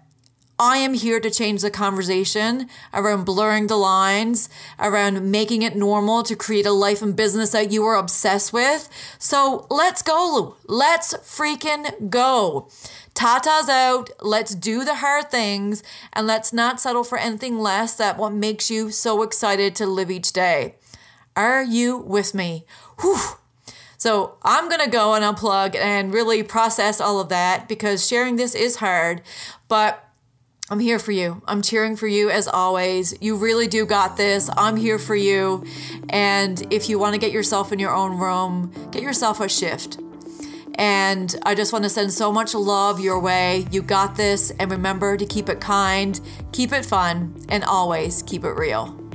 I 0.60 0.78
am 0.78 0.94
here 0.94 1.22
to 1.22 1.32
change 1.32 1.62
the 1.62 1.72
conversation 1.72 2.68
around 2.94 3.24
blurring 3.24 3.68
the 3.68 3.78
lines, 3.78 4.50
around 4.78 5.32
making 5.32 5.62
it 5.62 5.78
normal 5.78 6.22
to 6.24 6.36
create 6.36 6.66
a 6.66 6.72
life 6.72 7.02
and 7.02 7.16
business 7.16 7.52
that 7.52 7.72
you 7.72 7.86
are 7.86 7.96
obsessed 7.96 8.52
with. 8.52 8.90
So 9.18 9.66
let's 9.70 10.02
go. 10.02 10.58
Let's 10.68 11.14
freaking 11.14 12.10
go. 12.10 12.68
Tata's 13.14 13.70
out. 13.70 14.10
Let's 14.22 14.54
do 14.54 14.84
the 14.84 14.96
hard 14.96 15.32
things 15.32 15.82
and 16.12 16.28
let's 16.28 16.52
not 16.52 16.82
settle 16.82 17.06
for 17.06 17.18
anything 17.18 17.58
less 17.60 17.96
than 17.96 18.18
what 18.18 18.34
makes 18.34 18.70
you 18.70 18.92
so 18.92 19.24
excited 19.24 19.76
to 19.76 19.86
live 19.86 20.12
each 20.12 20.34
day. 20.34 20.76
Are 21.38 21.64
you 21.64 21.98
with 21.98 22.36
me? 22.36 22.66
Whew. 23.00 23.18
So 23.98 24.38
I'm 24.44 24.68
going 24.68 24.82
to 24.82 24.90
go 24.90 25.14
and 25.14 25.24
unplug 25.24 25.76
and 25.76 26.14
really 26.14 26.44
process 26.44 27.00
all 27.00 27.20
of 27.20 27.30
that 27.30 27.70
because 27.70 28.06
sharing 28.06 28.36
this 28.36 28.56
is 28.56 28.78
hard, 28.78 29.22
but 29.68 30.09
I'm 30.72 30.80
here 30.80 31.00
for 31.00 31.12
you. 31.12 31.42
I'm 31.48 31.64
cheering 31.64 31.96
for 31.96 32.06
you 32.06 32.30
as 32.30 32.48
always. 32.48 33.16
You 33.20 33.38
really 33.38 33.68
do 33.68 33.88
got 33.88 34.18
this. 34.18 34.52
I'm 34.56 34.76
here 34.76 35.00
for 35.00 35.16
you. 35.16 35.66
And 36.10 36.72
if 36.72 36.90
you 36.90 37.00
want 37.00 37.16
to 37.16 37.20
get 37.20 37.32
yourself 37.32 37.72
in 37.72 37.80
your 37.80 37.94
own 37.94 38.20
room, 38.20 38.72
get 38.92 39.02
yourself 39.02 39.40
a 39.40 39.50
shift. 39.50 39.98
And 40.76 41.36
I 41.44 41.56
just 41.56 41.74
want 41.74 41.86
to 41.86 41.90
send 41.90 42.14
so 42.14 42.32
much 42.32 42.54
love 42.54 43.00
your 43.00 43.20
way. 43.20 43.66
You 43.72 43.82
got 43.82 44.16
this. 44.16 44.52
And 44.60 44.70
remember 44.70 45.18
to 45.18 45.26
keep 45.26 45.50
it 45.50 45.60
kind, 45.60 46.20
keep 46.52 46.72
it 46.72 46.86
fun, 46.86 47.36
and 47.50 47.64
always 47.64 48.22
keep 48.22 48.44
it 48.44 48.52
real. 48.52 49.09